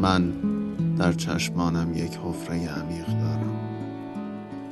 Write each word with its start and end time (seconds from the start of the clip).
من 0.00 0.32
در 0.98 1.12
چشمانم 1.12 1.94
یک 1.94 2.18
حفره 2.24 2.68
عمیق 2.68 3.06
دارم. 3.06 3.56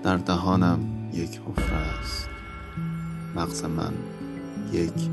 در 0.03 0.17
دهانم 0.17 0.79
یک 1.13 1.41
حفره 1.47 1.77
است. 1.77 2.29
مغز 3.37 3.65
من 3.65 3.93
یک 4.73 5.11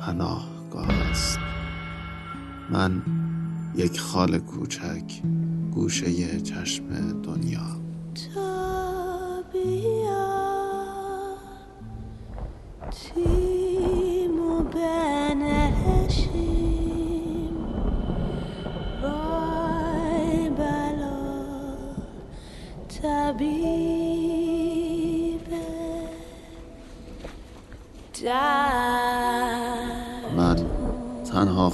پناهگاه 0.00 0.88
است. 1.10 1.38
من 2.70 3.02
یک 3.76 4.00
خال 4.00 4.38
کوچک 4.38 5.22
گوشه 5.74 6.40
چشم 6.40 6.84
دنیا. 7.22 7.82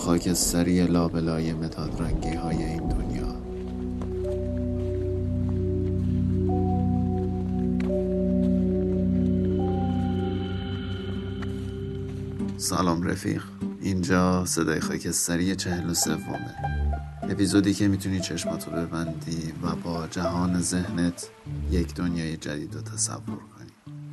خاکستری 0.09 0.87
لابلای 0.87 1.53
مداد 1.53 2.03
رنگی 2.03 2.37
های 2.37 2.65
این 2.65 2.89
دنیا. 2.89 3.35
سلام 12.57 13.03
رفیق. 13.03 13.43
اینجا 13.81 14.45
صدای 14.45 14.81
خاکستری 14.81 15.57
چهل 15.57 15.91
و 15.91 15.95
سومه. 15.95 16.55
اپیزودی 17.23 17.75
که 17.75 17.89
می‌تونی 17.89 18.21
چشماتو 18.21 18.71
ببندی 18.71 19.53
و 19.63 19.77
با 19.85 20.07
جهان 20.07 20.61
ذهنت 20.61 21.29
یک 21.71 21.95
دنیای 21.95 22.37
جدید 22.37 22.75
رو 22.75 22.81
تصور 22.81 23.21
کنی. 23.27 23.58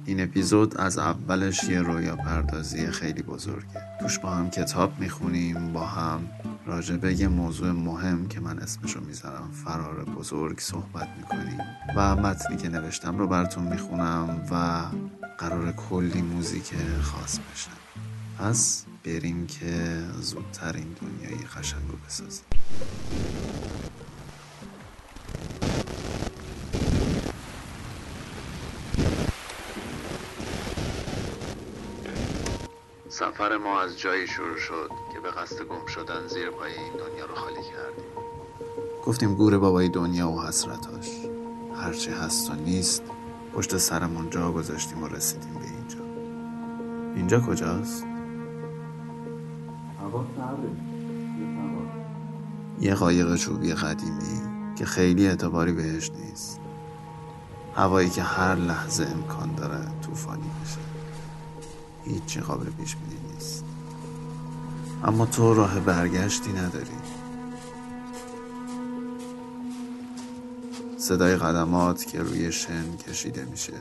این 0.06 0.24
اپیزود 0.24 0.78
از 0.78 0.98
اولش 0.98 1.64
یه 1.64 1.82
رویا 1.82 2.16
پردازی 2.16 2.88
خیلی 2.88 3.24
بزرگه. 3.24 3.82
توش 4.00 4.20
با 4.20 4.30
هم 4.30 4.50
کتاب 4.50 5.00
می‌خونیم 5.00 5.74
با 5.74 5.86
هم 5.86 6.30
راجبه 6.66 7.14
یه 7.14 7.28
موضوع 7.28 7.72
مهم 7.72 8.28
که 8.28 8.40
من 8.40 8.60
اسمشو 8.60 9.02
می‌ذارم 9.02 9.52
فرار 9.66 10.06
بزرگ 10.06 10.60
صحبت 10.60 11.08
می‌کنیم. 11.18 11.60
و 11.98 12.16
متنی 12.16 12.58
که 12.58 12.70
نوشتم 12.70 13.18
رو 13.18 13.28
براتون 13.28 13.64
می‌خونم 13.64 14.48
و 14.52 14.84
قرار 15.38 15.72
کلی 15.72 16.22
موزیک 16.22 16.74
خاص 17.02 17.40
بشه. 17.40 17.70
پس 18.40 18.86
بریم 19.06 19.48
که 19.48 20.04
زودتر 20.22 20.74
این 20.74 20.96
دنیای 21.02 21.44
قشنگ 21.46 21.82
رو 21.90 21.98
بسازیم. 22.08 22.46
سفر 33.20 33.58
ما 33.58 33.82
از 33.82 34.00
جایی 34.00 34.28
شروع 34.28 34.58
شد 34.58 34.92
که 35.14 35.20
به 35.20 35.32
قصد 35.32 35.62
گم 35.64 35.86
شدن 35.86 36.28
زیر 36.28 36.50
پای 36.50 36.72
این 36.72 36.94
دنیا 36.94 37.26
رو 37.26 37.36
خالی 37.36 37.56
کردیم. 37.56 38.06
گفتیم 39.06 39.36
گور 39.36 39.58
بابای 39.58 39.90
دنیا 39.90 40.30
و 40.30 40.42
حسرتاش. 40.42 41.10
هرچی 41.76 42.12
هست 42.12 42.50
و 42.50 42.54
نیست 42.54 43.04
پشت 43.54 43.78
سرمون 43.78 44.30
جا 44.30 44.52
گذاشتیم 44.52 45.04
و 45.04 45.08
رسیدیم 45.08 45.54
به 45.54 45.66
اینجا. 45.66 46.00
اینجا 47.16 47.40
کجاست؟ 47.40 48.06
یه 52.80 52.96
قایق 52.96 53.36
چوبی 53.36 53.74
قدیمی 53.74 54.42
که 54.76 54.86
خیلی 54.86 55.28
اعتباری 55.28 55.72
بهش 55.72 56.12
نیست. 56.12 56.60
هوایی 57.76 58.10
که 58.10 58.24
هر 58.24 58.56
لحظه 58.56 59.08
امکان 59.16 59.56
داره 59.56 59.88
طوفانی 60.02 60.52
بشه. 60.64 60.95
هیچی 62.06 62.40
قابل 62.40 62.66
پیش 62.70 62.96
بینی 62.96 63.34
نیست. 63.34 63.64
اما 65.04 65.26
تو 65.26 65.54
راه 65.54 65.80
برگشتی 65.80 66.52
نداری. 66.54 66.96
صدای 70.98 71.36
قدمات 71.36 72.06
که 72.06 72.20
روی 72.20 72.52
شن 72.52 72.98
کشیده 72.98 73.46
میشه 73.46 73.74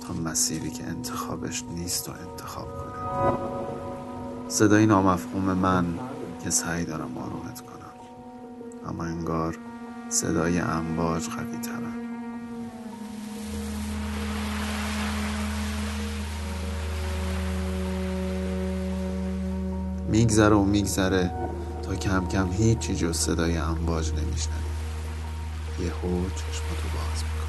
تا 0.00 0.14
مسیری 0.14 0.70
که 0.70 0.84
انتخابش 0.84 1.64
نیست 1.64 2.08
و 2.08 2.12
انتخاب 2.12 2.68
کنه. 2.78 3.38
صدای 4.48 4.86
نامفهوم 4.86 5.44
من 5.44 5.98
که 6.44 6.50
سعی 6.50 6.84
دارم 6.84 7.18
آرومت 7.18 7.60
کنم. 7.60 7.74
اما 8.88 9.04
انگار 9.04 9.58
صدای 10.08 10.58
امواج 10.58 11.28
قوی 11.28 11.58
تره 11.58 11.93
میگذره 20.08 20.56
و 20.56 20.64
میگذره 20.64 21.30
تا 21.82 21.94
کم 21.94 22.26
کم 22.26 22.52
هیچی 22.52 22.94
جز 22.94 23.16
صدای 23.16 23.56
امواج 23.56 24.12
نمیشنوی 24.12 24.64
یهو 25.80 26.28
چشماتو 26.28 26.88
باز 26.94 27.22
نیاز 27.22 27.43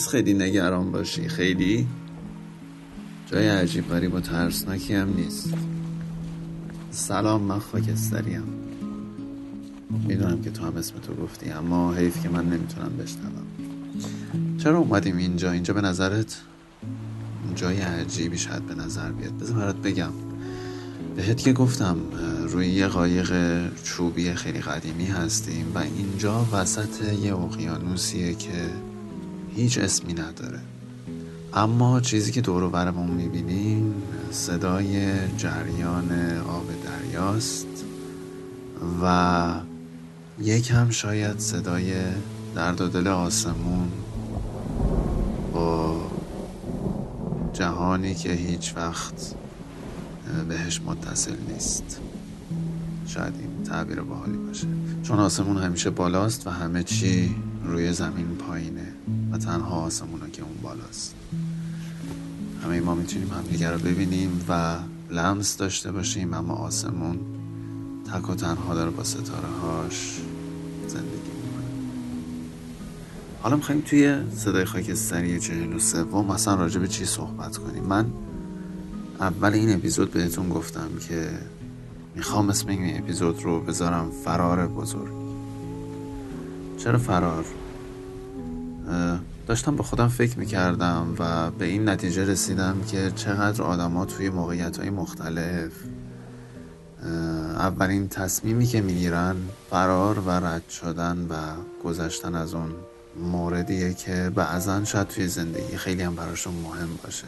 نیست 0.00 0.10
خیلی 0.10 0.34
نگران 0.34 0.92
باشی 0.92 1.28
خیلی؟ 1.28 1.86
جای 3.26 3.48
عجیب 3.48 3.88
غریب 3.88 4.14
و 4.14 4.20
ترسناکی 4.20 4.94
هم 4.94 5.14
نیست. 5.16 5.54
سلام 6.90 7.42
من 7.42 7.58
خاکستریم. 7.58 8.42
می‌دونم 10.08 10.42
که 10.42 10.50
تو 10.50 10.64
هم 10.64 10.76
اسم 10.76 10.94
تو 10.98 11.14
گفتی 11.14 11.50
اما 11.50 11.94
حیف 11.94 12.22
که 12.22 12.28
من 12.28 12.44
نمی‌تونم 12.44 12.96
بشنوم. 12.96 13.46
چرا 14.58 14.78
اومدیم 14.78 15.16
اینجا؟ 15.16 15.52
اینجا 15.52 15.74
به 15.74 15.80
نظرت؟ 15.80 16.40
جای 17.54 17.80
عجیبی 17.80 18.38
شاید 18.38 18.66
به 18.66 18.74
نظر 18.74 19.12
بیاد. 19.12 19.38
بذار 19.38 19.56
برات 19.56 19.76
بگم. 19.76 20.12
بهت 21.16 21.36
که 21.36 21.52
گفتم 21.52 21.96
روی 22.48 22.68
یه 22.68 22.86
قایق 22.86 23.32
چوبی 23.82 24.34
خیلی 24.34 24.60
قدیمی 24.60 25.06
هستیم 25.06 25.66
و 25.74 25.78
اینجا 25.78 26.46
وسط 26.52 27.12
یه 27.22 27.36
اقیانوسیه 27.36 28.34
که 28.34 28.70
هیچ 29.56 29.78
اسمی 29.78 30.12
نداره. 30.12 30.60
اما 31.54 32.00
چیزی 32.00 32.32
که 32.32 32.40
دور 32.40 32.68
برمون 32.68 33.10
می‌بینیم 33.10 33.94
صدای 34.30 35.14
جریان 35.36 36.40
آب 36.48 36.66
دریاست 36.84 37.66
و 39.02 39.54
یکم 40.40 40.90
شاید 40.90 41.38
صدای 41.38 41.92
درد 42.54 42.80
و 42.80 42.88
دل 42.88 43.06
آسمون 43.06 43.88
با 45.52 46.00
جهانی 47.52 48.14
که 48.14 48.32
هیچ 48.32 48.76
وقت 48.76 49.34
بهش 50.48 50.80
متصل 50.86 51.36
نیست. 51.52 52.00
شاید 53.06 53.34
این 53.40 53.64
تعبیر 53.64 54.00
باحالی 54.00 54.36
باشه. 54.36 54.66
چون 55.02 55.18
آسمون 55.18 55.56
همیشه 55.56 55.90
بالاست 55.90 56.46
و 56.46 56.50
همه 56.50 56.82
چی 56.82 57.34
روی 57.64 57.92
زمین 57.92 58.26
پایینه. 58.26 58.86
و 59.30 59.38
تنها 59.38 59.76
آسمونه 59.76 60.30
که 60.30 60.42
اون 60.42 60.56
بالاست. 60.62 61.14
همه 62.64 62.80
ما 62.80 62.94
می‌تونیم 62.94 63.30
همدیگر 63.30 63.72
رو 63.72 63.78
ببینیم 63.78 64.44
و 64.48 64.76
لمس 65.10 65.56
داشته 65.56 65.92
باشیم 65.92 66.34
اما 66.34 66.54
آسمون 66.54 67.18
تک 68.12 68.30
و 68.30 68.34
تنها 68.34 68.74
داره 68.74 68.90
با 68.90 69.04
ستاره 69.04 69.48
هاش 69.62 70.20
زندگی 70.88 71.30
می‌کنه. 71.44 71.64
حالا 73.42 73.56
می‌خوایم 73.56 73.80
توی 73.80 74.18
صدای 74.36 74.64
خاکستری 74.64 75.40
چهل 75.40 75.72
و 75.72 75.78
سوم 75.78 76.26
مثلا 76.26 76.54
راجع 76.54 76.80
به 76.80 76.88
چی 76.88 77.04
صحبت 77.04 77.56
کنیم؟ 77.56 77.84
من 77.84 78.06
اول 79.20 79.54
این 79.54 79.74
اپیزود 79.74 80.10
بهتون 80.10 80.48
گفتم 80.48 80.88
که 81.08 81.30
می‌خوام 82.14 82.50
اسم 82.50 82.68
این 82.68 82.98
اپیزود 82.98 83.42
رو 83.42 83.60
بذارم 83.60 84.10
فرار 84.24 84.66
بزرگ. 84.66 85.12
چرا 86.78 86.98
فرار؟ 86.98 87.44
داشتم 89.46 89.76
با 89.76 89.84
خودم 89.84 90.08
فکر 90.08 90.38
می‌کردم 90.38 91.14
و 91.18 91.50
به 91.50 91.64
این 91.64 91.88
نتیجه 91.88 92.24
رسیدم 92.24 92.76
که 92.88 93.10
چقدر 93.16 93.62
آدما 93.62 94.04
توی 94.04 94.30
موقعیت 94.30 94.76
های 94.76 94.90
مختلف 94.90 95.72
اولین 97.56 98.08
تصمیمی 98.08 98.66
که 98.66 98.80
می‌گیرن 98.80 99.36
فرار 99.70 100.18
و 100.18 100.30
رد 100.30 100.68
شدن 100.68 101.26
و 101.30 101.34
گذشتن 101.84 102.34
از 102.34 102.54
اون 102.54 102.70
موردیه 103.16 103.94
که 103.94 104.30
بعضا 104.34 104.84
شاید 104.84 105.08
توی 105.08 105.28
زندگی 105.28 105.76
خیلی 105.76 106.02
هم 106.02 106.14
براشون 106.14 106.54
مهم 106.54 106.88
باشه. 107.04 107.26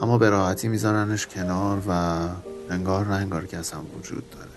اما 0.00 0.18
به 0.18 0.30
راحتی 0.30 0.68
میذارنش 0.68 1.26
کنار 1.26 1.82
و 1.88 2.18
انگار 2.70 3.06
نه 3.06 3.14
انگار 3.14 3.46
که 3.46 3.58
اصلا 3.58 3.80
وجود 3.98 4.24
داره. 4.30 4.50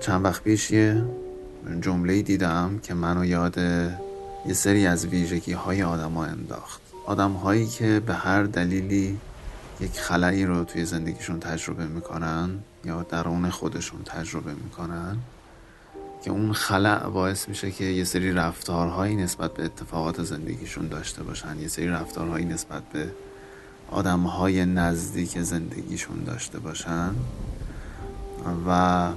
چند 0.00 0.24
وقت 0.24 0.42
پیش 0.42 0.70
یه 0.70 1.04
جمله 1.80 2.22
دیدم 2.22 2.80
که 2.82 2.94
منو 2.94 3.24
یاد 3.24 3.58
یه 4.46 4.54
سری 4.54 4.86
از 4.86 5.06
ویژگی 5.06 5.52
های 5.52 5.82
آدم 5.82 6.12
ها 6.12 6.24
انداخت. 6.24 6.80
آدم 7.06 7.32
هایی 7.32 7.66
که 7.66 8.00
به 8.06 8.14
هر 8.14 8.42
دلیلی 8.42 9.18
یک 9.80 10.00
خلایی 10.00 10.46
رو 10.46 10.64
توی 10.64 10.84
زندگیشون 10.84 11.40
تجربه 11.40 11.86
می‌کنن 11.86 12.50
یا 12.84 13.02
درون 13.02 13.50
خودشون 13.50 14.02
تجربه 14.04 14.54
می‌کنن 14.54 15.16
که 16.24 16.30
اون 16.30 16.52
خلع 16.52 17.08
باعث 17.08 17.48
میشه 17.48 17.70
که 17.70 17.84
یه 17.84 18.04
سری 18.04 18.32
رفتارهایی 18.32 19.16
نسبت 19.16 19.54
به 19.54 19.64
اتفاقات 19.64 20.22
زندگیشون 20.22 20.88
داشته 20.88 21.22
باشن 21.22 21.58
یه 21.60 21.68
سری 21.68 21.88
رفتارهایی 21.88 22.44
نسبت 22.44 22.82
به 22.92 23.08
آدمهای 23.90 24.66
نزدیک 24.66 25.38
زندگیشون 25.42 26.24
داشته 26.24 26.58
باشن. 26.58 27.10
و 28.66 29.08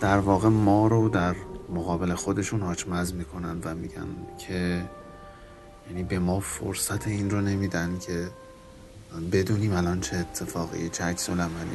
در 0.00 0.18
واقع 0.18 0.48
ما 0.48 0.86
رو 0.86 1.08
در 1.08 1.34
مقابل 1.68 2.14
خودشون 2.14 2.60
حاچمز 2.60 3.12
می‌کنن 3.12 3.58
و 3.64 3.74
میگن 3.74 4.06
که 4.38 4.84
یعنی 5.90 6.02
به 6.02 6.18
ما 6.18 6.40
فرصت 6.40 7.08
این 7.08 7.30
رو 7.30 7.40
نمیدن 7.40 7.98
که 7.98 8.28
بدونیم 9.32 9.72
الان 9.72 10.00
چه 10.00 10.16
اتفاقی 10.16 10.88
چه 10.88 11.04
عکس 11.04 11.30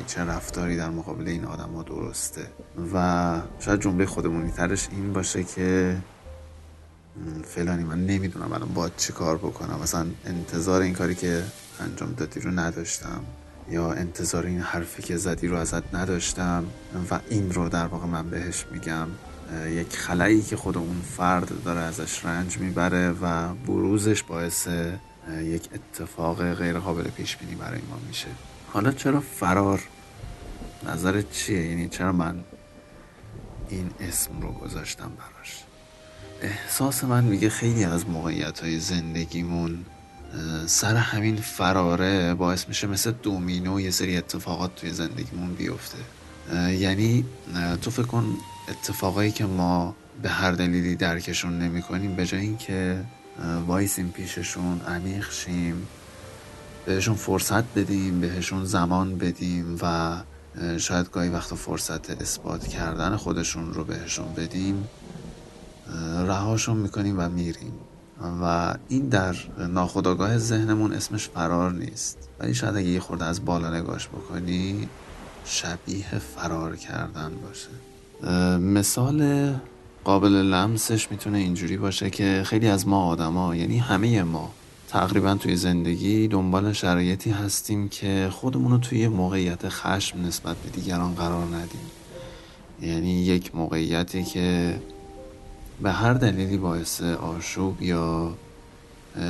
چه 0.07 0.21
رفتاری 0.21 0.77
در 0.77 0.89
مقابل 0.89 1.27
این 1.27 1.45
آدم 1.45 1.69
ها 1.69 1.83
درسته. 1.83 2.47
و 2.93 3.41
شاید 3.59 3.81
جمله 3.81 4.05
خودمونی 4.05 4.51
ترش 4.51 4.87
این 4.91 5.13
باشه 5.13 5.43
که 5.43 5.97
فلانی 7.43 7.83
من 7.83 8.05
نمی‌دونم 8.05 8.53
الان 8.53 8.73
باید 8.73 8.91
چی 8.97 9.13
کار 9.13 9.37
بکنم. 9.37 9.79
مثلا 9.83 10.05
انتظار 10.25 10.81
این 10.81 10.93
کاری 10.93 11.15
که 11.15 11.43
انجام 11.79 12.13
دادی 12.13 12.39
رو 12.39 12.51
نداشتم 12.51 13.23
یا 13.69 13.91
انتظار 13.91 14.45
این 14.45 14.61
حرفی 14.61 15.01
که 15.01 15.17
زدی 15.17 15.47
رو 15.47 15.57
ازت 15.57 15.95
نداشتم 15.95 16.65
و 17.11 17.19
این 17.29 17.51
رو 17.51 17.69
در 17.69 17.85
واقع 17.85 18.07
من 18.07 18.29
بهش 18.29 18.65
میگم. 18.71 19.07
یک 19.69 19.95
خلایی 19.95 20.41
که 20.41 20.55
خود 20.55 20.77
اون 20.77 21.01
فرد 21.17 21.63
داره 21.63 21.79
ازش 21.79 22.25
رنج 22.25 22.57
می‌بره 22.57 23.11
و 23.11 23.53
بروزش 23.53 24.23
باعث 24.23 24.67
یک 25.43 25.69
اتفاق 25.73 26.53
غیر 26.53 26.79
قابل 26.79 27.03
پیش 27.03 27.37
بینی 27.37 27.55
برای 27.55 27.81
ما 27.89 27.97
میشه. 28.07 28.27
حالا 28.73 28.91
چرا 28.91 29.19
فرار؟ 29.19 29.81
نظرت 30.87 31.31
چیه؟ 31.31 31.65
یعنی 31.67 31.89
چرا 31.89 32.11
من 32.11 32.43
این 33.69 33.89
اسم 33.99 34.41
رو 34.41 34.51
گذاشتم 34.51 35.11
براش؟ 35.17 35.63
احساس 36.41 37.03
من 37.03 37.23
میگه 37.23 37.49
خیلی 37.49 37.83
از 37.83 38.09
موقعیت 38.09 38.59
های 38.59 38.79
زندگیمون 38.79 39.85
سر 40.65 40.95
همین 40.95 41.35
فراره 41.35 42.33
باعث 42.33 42.67
میشه 42.67 42.87
مثل 42.87 43.11
دومینو 43.11 43.79
یه 43.79 43.91
سری 43.91 44.17
اتفاقات 44.17 44.75
توی 44.75 44.89
زندگیمون 44.89 45.53
بیفته. 45.53 45.97
یعنی 46.71 47.25
تو 47.81 47.91
فکر 47.91 48.05
کن 48.05 48.37
اتفاقایی 48.71 49.31
که 49.31 49.45
ما 49.45 49.95
به 50.21 50.29
هر 50.29 50.51
دلیلی 50.51 50.95
درکشون 50.95 51.59
نمی 51.59 51.81
کنیم 51.81 52.15
به 52.15 52.25
جای 52.25 52.41
اینکه 52.41 53.03
وایسیم 53.67 54.09
پیششون 54.09 54.81
عمیق 54.81 55.31
شیم 55.31 55.87
بهشون 56.85 57.15
فرصت 57.15 57.63
بدیم 57.63 58.21
بهشون 58.21 58.65
زمان 58.65 59.17
بدیم 59.17 59.77
و 59.81 60.15
شاید 60.77 61.11
گاهی 61.11 61.29
وقتا 61.29 61.55
فرصت 61.55 62.21
اثبات 62.21 62.67
کردن 62.67 63.15
خودشون 63.15 63.73
رو 63.73 63.83
بهشون 63.83 64.33
بدیم 64.33 64.87
رهاشون 66.27 66.77
می‌کنیم 66.77 67.19
و 67.19 67.29
میریم. 67.29 67.73
و 68.41 68.75
این 68.87 69.09
در 69.09 69.35
ناخداگاه 69.57 70.37
ذهنمون 70.37 70.93
اسمش 70.93 71.29
فرار 71.29 71.71
نیست. 71.71 72.29
ولی 72.39 72.53
شاید 72.53 72.75
اگه 72.75 72.87
یه 72.87 72.99
خورده 72.99 73.25
از 73.25 73.45
بالا 73.45 73.77
نگاش 73.77 74.07
بکنی 74.07 74.89
شبیه 75.45 76.05
فرار 76.35 76.75
کردن 76.75 77.31
باشه. 77.35 77.69
مثال 78.59 79.51
قابل 80.03 80.31
لمسش 80.31 81.11
می‌تونه 81.11 81.37
اینجوری 81.37 81.77
باشه 81.77 82.09
که 82.09 82.43
خیلی 82.45 82.67
از 82.67 82.87
ما 82.87 83.05
آدما 83.05 83.55
یعنی 83.55 83.77
همه 83.77 84.23
ما 84.23 84.51
تقریبا 84.87 85.35
توی 85.35 85.55
زندگی 85.55 86.27
دنبال 86.27 86.73
شرایطی 86.73 87.31
هستیم 87.31 87.89
که 87.89 88.29
خودمون 88.31 88.71
رو 88.71 88.77
توی 88.77 89.07
موقعیت 89.07 89.69
خشم 89.69 90.21
نسبت 90.21 90.57
به 90.57 90.69
دیگران 90.69 91.15
قرار 91.15 91.45
ندیم. 91.45 91.91
یعنی 92.81 93.21
یک 93.21 93.55
موقعیتی 93.55 94.23
که 94.23 94.79
به 95.81 95.91
هر 95.91 96.13
دلیلی 96.13 96.57
باعث 96.57 97.01
آشوب 97.01 97.81
یا 97.81 98.33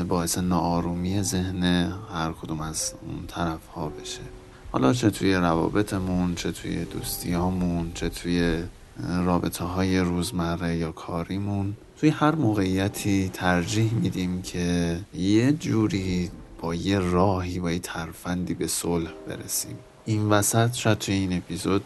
باعث 0.07 0.37
ناآرومی 0.37 1.23
ذهن 1.23 1.63
هر 2.13 2.31
کدوم 2.31 2.61
از 2.61 2.93
اون 3.01 3.27
طرف 3.27 3.67
ها 3.75 3.89
بشه. 3.89 4.21
حالا 4.71 4.93
چه 4.93 5.09
توی 5.09 5.35
روابطمون 5.35 6.35
چه 6.35 6.51
توی 6.51 6.85
دوستیامون 6.85 7.91
چه 7.93 8.09
توی 8.09 8.63
رابطه 9.25 9.63
های 9.63 9.99
روزمره 9.99 10.77
یا 10.77 10.91
کاریمون. 10.91 11.73
توی 11.97 12.09
هر 12.09 12.35
موقعیتی 12.35 13.29
ترجیح 13.33 13.93
میدیم 13.93 14.41
که 14.41 14.99
یه 15.13 15.51
جوری 15.51 16.29
با 16.61 16.75
یه 16.75 16.99
راهی 16.99 17.59
با 17.59 17.71
یه 17.71 17.79
ترفندی 17.79 18.53
به 18.53 18.67
صلح 18.67 19.11
برسیم. 19.27 19.75
این 20.05 20.29
وسط 20.29 20.73
شاید 20.73 20.97
توی 20.97 21.13
این 21.13 21.37
اپیزود 21.37 21.83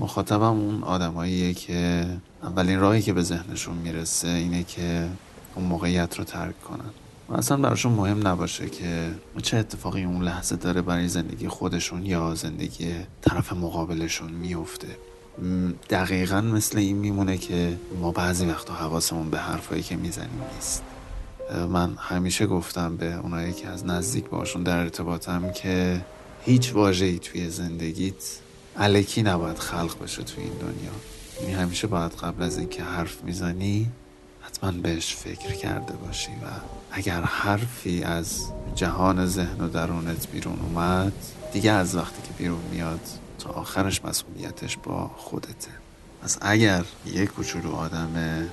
مخاطبم 0.00 0.42
اون 0.42 0.82
آدماییه 0.82 1.54
که 1.54 2.06
اولین 2.42 2.80
راهی 2.80 3.02
که 3.02 3.12
به 3.12 3.22
ذهنشون 3.22 3.74
می‌رسه 3.76 4.28
اینه 4.28 4.62
که 4.62 5.08
اون 5.54 5.64
موقعیت 5.64 6.18
رو 6.18 6.24
ترک 6.24 6.62
کنن. 6.62 6.90
و 7.28 7.34
اصلا 7.34 7.56
براشون 7.56 7.92
مهم 7.92 8.28
نباشه 8.28 8.68
که 8.68 9.14
چه 9.42 9.56
اتفاقی 9.56 10.04
اون 10.04 10.22
لحظه 10.22 10.56
داره 10.56 10.82
برای 10.82 11.08
زندگی 11.08 11.48
خودشون 11.48 12.06
یا 12.06 12.34
زندگی 12.34 12.94
طرف 13.20 13.52
مقابلشون 13.52 14.32
میفته 14.32 14.88
دقیقا 15.90 16.40
مثل 16.40 16.78
این 16.78 16.96
میمونه 16.96 17.38
که 17.38 17.78
ما 18.00 18.10
بعضی 18.10 18.46
وقتا 18.46 18.74
حواسمون 18.74 19.30
به 19.30 19.38
حرفایی 19.38 19.82
که 19.82 19.96
می‌زنیم 19.96 20.40
نیست. 20.54 20.82
من 21.68 21.94
همیشه 21.98 22.46
گفتم 22.46 22.96
به 22.96 23.14
اونایی 23.14 23.52
که 23.52 23.68
از 23.68 23.86
نزدیک 23.86 24.24
باشون 24.24 24.62
در 24.62 24.78
ارتباطم 24.78 25.52
که 25.52 26.04
هیچ 26.44 26.74
واجهی 26.74 27.18
توی 27.18 27.50
زندگیت 27.50 28.38
علکی 28.76 29.22
نباید 29.22 29.58
خلق 29.58 30.02
بشه 30.02 30.22
توی 30.22 30.44
این 30.44 30.52
دنیا. 30.52 30.92
یعنی 31.40 31.62
همیشه 31.62 31.86
باید 31.86 32.12
قبل 32.12 32.42
از 32.42 32.58
اینکه 32.58 32.82
حرف 32.82 33.24
می‌زنی 33.24 33.90
حتما 34.40 34.70
بهش 34.70 35.14
فکر 35.14 35.52
کرده 35.52 35.92
باشی 35.92 36.30
و 36.30 36.46
اگر 36.90 37.20
حرفی 37.20 38.02
از 38.02 38.40
جهان 38.74 39.26
ذهن 39.26 39.60
و 39.60 39.68
درونت 39.68 40.28
بیرون 40.28 40.58
اومد 40.60 41.12
دیگه 41.52 41.70
از 41.72 41.96
وقتی 41.96 42.22
که 42.22 42.28
بیرون 42.38 42.60
میاد 42.72 43.00
تا 43.38 43.50
آخرش 43.50 44.04
مسئولیتش 44.04 44.76
با 44.76 45.10
خودته. 45.16 45.70
پس 46.22 46.38
اگر 46.40 46.84
یک 47.06 47.30
کوچولو 47.30 47.72
آدم 47.72 48.10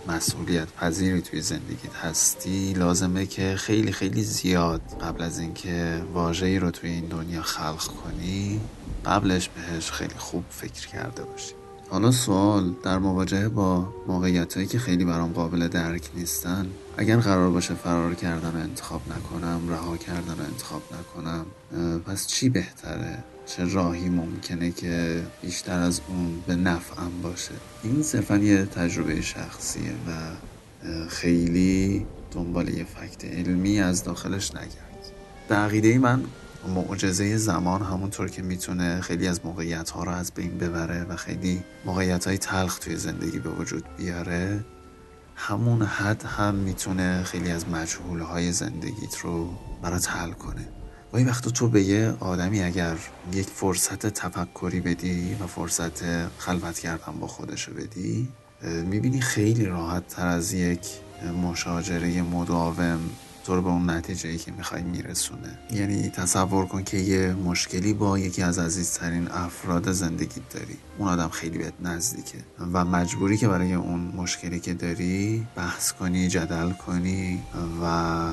مسئولیت 0.08 0.68
پذیری 0.74 1.22
توی 1.22 1.42
زندگیت 1.42 1.96
هستی 2.04 2.74
لازمه 2.74 3.26
که 3.26 3.56
خیلی 3.56 3.92
خیلی 3.92 4.24
زیاد 4.24 4.82
قبل 5.02 5.22
از 5.22 5.40
اینکه 5.40 6.02
واژه‌ای 6.14 6.60
رو 6.60 6.72
توی 6.72 6.90
این 6.90 7.06
دنیا 7.06 7.42
خلق 7.42 7.88
کنی 7.88 8.62
قبلش 9.06 9.50
بهش 9.50 9.92
خیلی 9.92 10.16
خوب 10.18 10.44
فکر 10.50 10.88
کرده 10.88 11.24
باشی. 11.24 11.54
حالا 11.90 12.12
سوال 12.12 12.74
در 12.84 12.98
مواجهه 12.98 13.48
با 13.48 13.94
موقعیت 14.08 14.54
هایی 14.54 14.68
که 14.68 14.80
خیلی 14.80 15.06
برام 15.06 15.34
قابل 15.34 15.68
درک 15.68 16.10
نیستن 16.16 16.68
اگر 16.98 17.18
قرار 17.18 17.50
باشه 17.50 17.74
فرار 17.74 18.16
کردن 18.16 18.52
رو 18.52 18.60
انتخاب 18.60 19.02
نکنم 19.18 19.70
رها 19.70 19.98
کردن 19.98 20.38
رو 20.38 20.44
انتخاب 20.44 20.82
نکنم 20.94 21.46
پس 22.06 22.28
چی 22.28 22.50
بهتره؟ 22.50 23.24
چه 23.46 23.74
راهی 23.74 24.10
ممکنه 24.10 24.72
که 24.72 25.24
بیشتر 25.42 25.80
از 25.80 26.02
اون 26.08 26.44
به 26.48 26.56
نفعم 26.56 27.22
باشه؟ 27.22 27.52
این 27.84 28.04
صرفا 28.04 28.38
یه 28.38 28.66
تجربه 28.66 29.22
شخصیه 29.22 29.92
و 29.92 30.12
خیلی 31.08 32.06
دنبال 32.32 32.70
یه 32.70 32.84
فکت 32.84 33.26
علمی 33.26 33.80
از 33.80 34.04
داخلش 34.04 34.52
نگرد. 34.56 35.12
به 35.48 35.56
عقیده 35.56 35.98
من 36.00 36.24
معجزه 36.68 37.38
زمان 37.38 37.82
همونطور 37.82 38.30
که 38.30 38.42
می‌تونه 38.42 39.02
خیلی 39.02 39.28
از 39.28 39.46
موقعیت 39.46 39.90
ها 39.90 40.04
رو 40.04 40.12
از 40.12 40.32
بین 40.32 40.58
ببره 40.58 41.04
و 41.04 41.16
خیلی 41.16 41.64
موقعیت 41.86 42.28
های 42.28 42.38
تلخ 42.38 42.80
توی 42.80 42.96
زندگی 42.96 43.40
به 43.40 43.50
وجود 43.50 43.84
بیاره 43.98 44.66
همون 45.36 45.82
حد 45.82 46.24
هم 46.24 46.56
می‌تونه 46.56 47.24
خیلی 47.24 47.52
از 47.52 47.70
مجهول 47.70 48.20
های 48.20 48.52
زندگیت 48.52 49.18
رو 49.18 49.50
برات 49.82 50.10
حل 50.10 50.32
کنه. 50.32 50.68
گاهی 51.14 51.26
وقتا 51.26 51.52
تو 51.52 51.68
به 51.68 51.84
یه 51.84 52.14
آدمی 52.20 52.62
اگر 52.62 52.98
یک 53.34 53.48
فرصت 53.48 54.08
تفکری 54.08 54.80
بدی 54.82 55.38
و 55.40 55.48
فرصت 55.48 56.04
خلوت 56.38 56.80
کردن 56.80 57.20
با 57.20 57.28
خودشو 57.28 57.74
بدی 57.74 58.28
می‌بینی 58.64 59.22
خیلی 59.22 59.66
راحت 59.66 60.08
تر 60.08 60.28
از 60.28 60.54
یک 60.54 60.88
مشاجره 61.44 62.22
مداوم 62.22 63.00
تو 63.44 63.56
رو 63.56 63.62
به 63.62 63.70
اون 63.70 63.90
نتیجه 63.90 64.30
ای 64.30 64.38
که 64.38 64.52
می‌خوای 64.52 64.82
میرسونه. 64.82 65.60
یعنی 65.72 66.10
تصور 66.10 66.66
کن 66.66 66.84
که 66.84 66.98
یه 66.98 67.34
مشکلی 67.34 67.94
با 67.94 68.20
یکی 68.20 68.42
از 68.42 68.60
عزیزترین 68.60 69.28
افراد 69.32 69.92
زندگیت 69.92 70.50
داری. 70.50 70.78
اون 70.98 71.08
آدم 71.10 71.30
خیلی 71.30 71.58
بهت 71.58 71.74
نزدیکه. 71.82 72.38
و 72.74 72.86
مجبوری 72.86 73.38
که 73.38 73.48
برای 73.48 73.74
اون 73.74 74.14
مشکلی 74.16 74.60
که 74.60 74.74
داری 74.74 75.48
بحث 75.56 75.92
کنی 75.92 76.28
جدل 76.28 76.72
کنی 76.72 77.42
و 77.82 78.30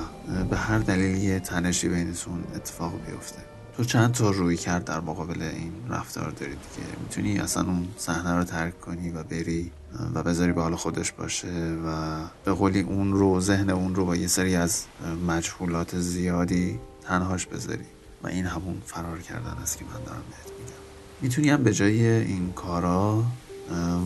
به 0.50 0.56
هر 0.56 0.78
دلیلی 0.78 1.20
یه 1.20 1.40
تنشی 1.40 1.88
بینتون 1.88 2.44
اتفاق 2.54 2.92
بیفته. 3.06 3.38
تو 3.76 3.84
چند 3.84 4.12
تا 4.12 4.30
روی 4.30 4.56
کرد 4.56 4.84
در 4.84 5.00
مقابل 5.00 5.42
این 5.42 5.72
رفتار 5.88 6.30
داری 6.30 6.52
دیگه؟ 6.52 6.88
می‌تونی 7.02 7.38
اصلا 7.38 7.62
اون 7.62 7.88
صحنه 7.96 8.34
رو 8.34 8.44
ترک 8.44 8.80
کنی 8.80 9.10
و 9.10 9.22
بری 9.22 9.70
و 10.14 10.22
بذاری 10.22 10.52
به 10.52 10.62
حال 10.62 10.76
خودش 10.76 11.12
باشه 11.12 11.78
و 11.86 12.20
به 12.44 12.52
قولی 12.52 12.80
اون 12.80 13.12
رو 13.12 13.40
ذهن 13.40 13.70
اون 13.70 13.94
رو 13.94 14.06
با 14.06 14.16
یه 14.16 14.26
سری 14.26 14.56
از 14.56 14.84
مجهولات 15.26 15.98
زیادی 15.98 16.78
تنهاش 17.02 17.46
بذاری. 17.46 17.84
و 18.22 18.28
این 18.28 18.46
همون 18.46 18.82
فرار 18.86 19.18
کردن 19.18 19.62
است 19.62 19.78
که 19.78 19.84
من 19.84 20.04
دارم 20.06 20.22
بهت 20.30 20.52
میگم. 20.58 20.80
می‌تونی 21.20 21.50
هم 21.50 21.62
به 21.62 21.74
جای 21.74 22.06
این 22.06 22.52
کارا 22.52 23.24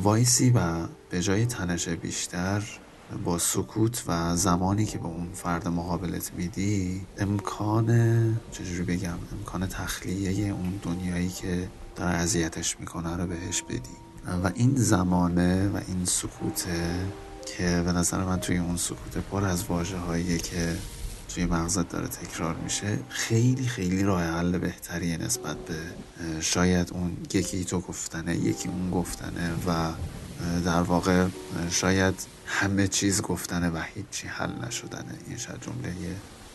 وایسی 0.02 0.50
و 0.50 0.60
به 1.10 1.22
جای 1.22 1.46
تنش 1.46 1.88
بیشتر 1.88 2.62
با 3.24 3.38
سکوت 3.38 4.04
و 4.06 4.36
زمانی 4.36 4.86
که 4.86 4.98
به 4.98 5.06
اون 5.06 5.28
فرد 5.34 5.68
مقابلت 5.68 6.32
میدی 6.36 7.06
امکان 7.18 8.40
چجوری 8.50 8.82
بگم 8.82 9.18
امکان 9.32 9.66
تخلیه 9.66 10.52
اون 10.52 10.80
دنیایی 10.82 11.28
که 11.28 11.68
داره 11.96 12.10
اذیتش 12.10 12.80
می‌کنه 12.80 13.16
رو 13.16 13.26
بهش 13.26 13.62
بدی. 13.62 13.96
و 14.44 14.50
این 14.54 14.76
زمانه 14.76 15.68
و 15.68 15.76
این 15.88 16.04
سکوته 16.04 17.06
که 17.46 17.82
به 17.84 17.92
نظر 17.92 18.24
من 18.24 18.40
توی 18.40 18.58
اون 18.58 18.76
سکوت 18.76 19.18
پر 19.18 19.44
از 19.44 19.64
واجه 19.64 19.96
هایی 19.96 20.38
که 20.38 20.76
توی 21.28 21.46
مغزت 21.46 21.88
داره 21.88 22.06
تکرار 22.06 22.54
میشه 22.54 22.98
خیلی 23.08 23.66
خیلی 23.66 24.02
راه 24.02 24.22
حل 24.22 24.58
بهتریه 24.58 25.16
نسبت 25.16 25.56
به 25.56 25.74
شاید 26.40 26.90
اون 26.92 27.16
یکی 27.34 27.64
تو 27.64 27.80
گفتنه 27.80 28.36
یکی 28.36 28.68
اون 28.68 28.90
گفتنه 28.90 29.50
و 29.68 29.92
در 30.64 30.80
واقع 30.80 31.26
شاید 31.70 32.14
همه 32.46 32.88
چیز 32.88 33.22
گفتنه 33.22 33.70
و 33.70 33.82
هیچی 33.94 34.28
حل 34.28 34.52
نشدنه 34.66 35.14
این 35.28 35.36
شاید 35.36 35.60
جمله 35.60 35.94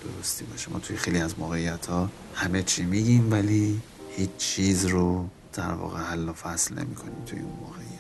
درستی 0.01 0.45
باشه. 0.45 0.71
ما 0.71 0.79
توی 0.79 0.97
خیلی 0.97 1.19
از 1.19 1.39
موقعیت 1.39 1.85
ها 1.85 2.09
همه 2.35 2.63
چی 2.63 2.83
میگیم 2.83 3.31
ولی 3.31 3.81
هیچ 4.09 4.29
چیز 4.37 4.85
رو 4.85 5.27
در 5.53 5.71
واقع 5.71 5.99
حل 5.99 6.29
و 6.29 6.33
فصل 6.33 6.75
نمی 6.75 6.95
کنیم 6.95 7.23
توی 7.25 7.39
اون 7.39 7.59
موقعیت. 7.59 7.99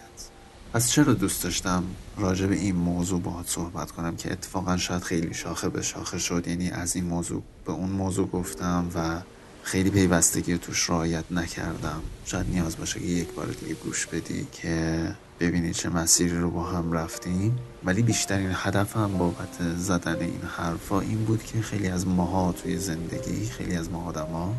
پس 0.73 0.91
چرا 0.91 1.13
دوست 1.13 1.43
داشتم 1.43 1.83
راجع 2.17 2.45
به 2.45 2.55
این 2.55 2.75
موضوع 2.75 3.21
باهات 3.21 3.49
صحبت 3.49 3.91
کنم 3.91 4.15
که 4.15 4.31
اتفاقا 4.31 4.77
شاید 4.77 5.03
خیلی 5.03 5.33
شاخه 5.33 5.69
به 5.69 5.81
شاخه 5.81 6.19
شد. 6.19 6.47
یعنی 6.47 6.69
از 6.69 6.95
این 6.95 7.05
موضوع 7.05 7.43
به 7.65 7.71
اون 7.71 7.89
موضوع 7.89 8.27
گفتم 8.27 8.91
و 8.95 9.21
خیلی 9.63 9.89
پیوستگی 9.89 10.57
توش 10.57 10.89
رعایت 10.89 11.23
نکردم. 11.31 12.01
شاید 12.25 12.49
نیاز 12.49 12.77
باشه 12.77 12.99
که 12.99 13.05
یک 13.05 13.33
بار 13.33 13.45
دیگه 13.45 13.73
گوش 13.73 14.05
بدی 14.07 14.47
که 14.51 15.03
ببینید 15.39 15.73
چه 15.73 15.89
مسیری 15.89 16.37
رو 16.37 16.49
با 16.49 16.63
هم 16.63 16.91
رفتیم. 16.91 17.57
ولی 17.83 18.01
بیشترین 18.01 18.51
هدفم 18.53 19.17
بابت 19.17 19.75
زدن 19.77 20.19
این 20.19 20.41
حرفا 20.57 20.99
این 20.99 21.25
بود 21.25 21.43
که 21.43 21.61
خیلی 21.61 21.87
از 21.87 22.07
ماها 22.07 22.51
توی 22.51 22.77
زندگی 22.77 23.45
خیلی 23.45 23.75
از 23.75 23.91
ما 23.91 24.05
آدما 24.05 24.55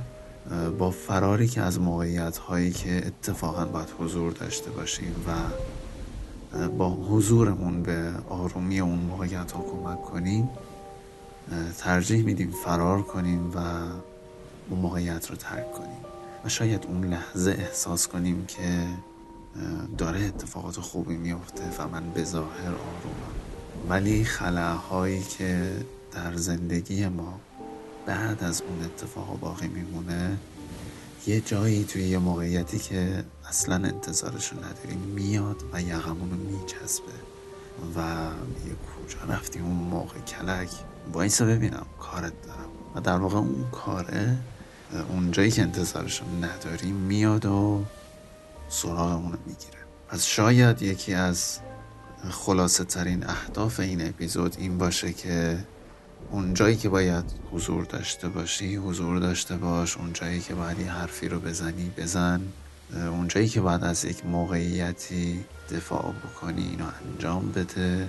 با 0.78 0.90
فراری 0.90 1.48
که 1.48 1.60
از 1.60 1.80
موقعیت 1.80 2.38
هایی 2.38 2.70
که 2.70 3.06
اتفاقا 3.06 3.64
باید 3.64 3.88
حضور 3.98 4.32
داشته 4.32 4.70
باشیم 4.70 5.14
و 5.28 6.68
با 6.68 6.90
حضورمون 6.90 7.82
به 7.82 8.12
آرومی 8.28 8.80
اون 8.80 8.98
موقعیت 8.98 9.52
ها 9.52 9.62
کمک 9.62 10.02
کنیم 10.02 10.48
ترجیح 11.78 12.24
میدیم 12.24 12.50
فرار 12.64 13.02
کنیم 13.02 13.50
و 13.54 13.60
اون 14.70 14.80
موقعیت 14.80 15.30
رو 15.30 15.36
ترک 15.36 15.72
کنیم 15.72 16.04
و 16.44 16.48
شاید 16.48 16.86
اون 16.86 17.04
لحظه 17.04 17.50
احساس 17.50 18.08
کنیم 18.08 18.46
که 18.46 18.86
داره 19.98 20.20
اتفاقات 20.20 20.80
خوبی 20.80 21.16
میفته 21.16 21.62
و 21.78 21.88
من 21.88 22.10
به 22.10 22.24
ظاهر 22.24 22.68
آرومم. 22.68 23.34
ولی 23.88 24.24
خلاهایی 24.24 25.22
که 25.22 25.72
در 26.12 26.36
زندگی 26.36 27.08
ما 27.08 27.40
بعد 28.06 28.44
از 28.44 28.62
اون 28.62 28.84
اتفاق 28.84 29.40
باقی 29.40 29.68
میمونه 29.68 30.36
یه 31.26 31.40
جایی 31.40 31.84
توی 31.84 32.02
یه 32.02 32.18
موقعیتی 32.18 32.78
که 32.78 33.24
اصلا 33.48 33.74
انتظارشو 33.74 34.56
نداریم 34.56 34.98
میاد 34.98 35.64
و 35.72 35.82
یقمونو 35.82 36.36
میچسبه 36.36 37.12
و 37.96 38.00
یه 38.66 38.74
کجا 38.74 39.34
رفتی؟ 39.34 39.58
اون 39.58 39.72
موقع 39.72 40.18
کلک. 40.20 40.70
وایسا 41.12 41.44
ببینم. 41.44 41.86
کارت 41.98 42.42
دارم. 42.42 42.68
و 42.94 43.00
در 43.00 43.16
واقع 43.16 43.36
اون 43.36 43.64
کاره 43.72 44.36
اون 45.08 45.30
جایی 45.30 45.50
که 45.50 45.62
انتظارشو 45.62 46.24
نداریم 46.42 46.94
میاد 46.94 47.46
و 47.46 47.84
سراغمونو 48.68 49.36
می‌گیره. 49.46 49.78
پس 50.08 50.24
شاید 50.24 50.82
یکی 50.82 51.14
از 51.14 51.58
خلاصه 52.30 52.84
ترین 52.84 53.26
اهداف 53.26 53.80
این 53.80 54.08
اپیزود 54.08 54.56
این 54.58 54.78
باشه 54.78 55.12
که 55.12 55.64
اون 56.30 56.54
جایی 56.54 56.76
که 56.76 56.88
باید 56.88 57.24
حضور 57.52 57.84
داشته 57.84 58.28
باشی 58.28 58.76
حضور 58.76 59.18
داشته 59.18 59.56
باش 59.56 59.96
اون 59.96 60.12
جایی 60.12 60.40
که 60.40 60.54
باید 60.54 60.78
یه 60.78 60.92
حرفی 60.92 61.28
رو 61.28 61.40
بزنی 61.40 61.90
بزن. 61.96 62.40
اون 62.94 63.28
جایی 63.28 63.48
که 63.48 63.60
باید 63.60 63.84
از 63.84 64.04
یک 64.04 64.26
موقعیتی 64.26 65.44
دفاع 65.70 66.12
بکنی 66.12 66.62
اینو 66.62 66.84
انجام 67.06 67.52
بده. 67.52 68.08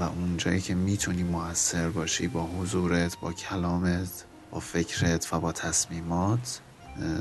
و 0.00 0.02
اون 0.02 0.36
جایی 0.36 0.60
که 0.60 0.74
می‌تونی 0.74 1.22
موثر 1.22 1.88
باشی 1.88 2.28
با 2.28 2.46
حضورت 2.46 3.20
با 3.20 3.32
کلامت 3.32 4.24
فکرت 4.60 5.28
و 5.32 5.40
با 5.40 5.52
تصمیمات 5.52 6.60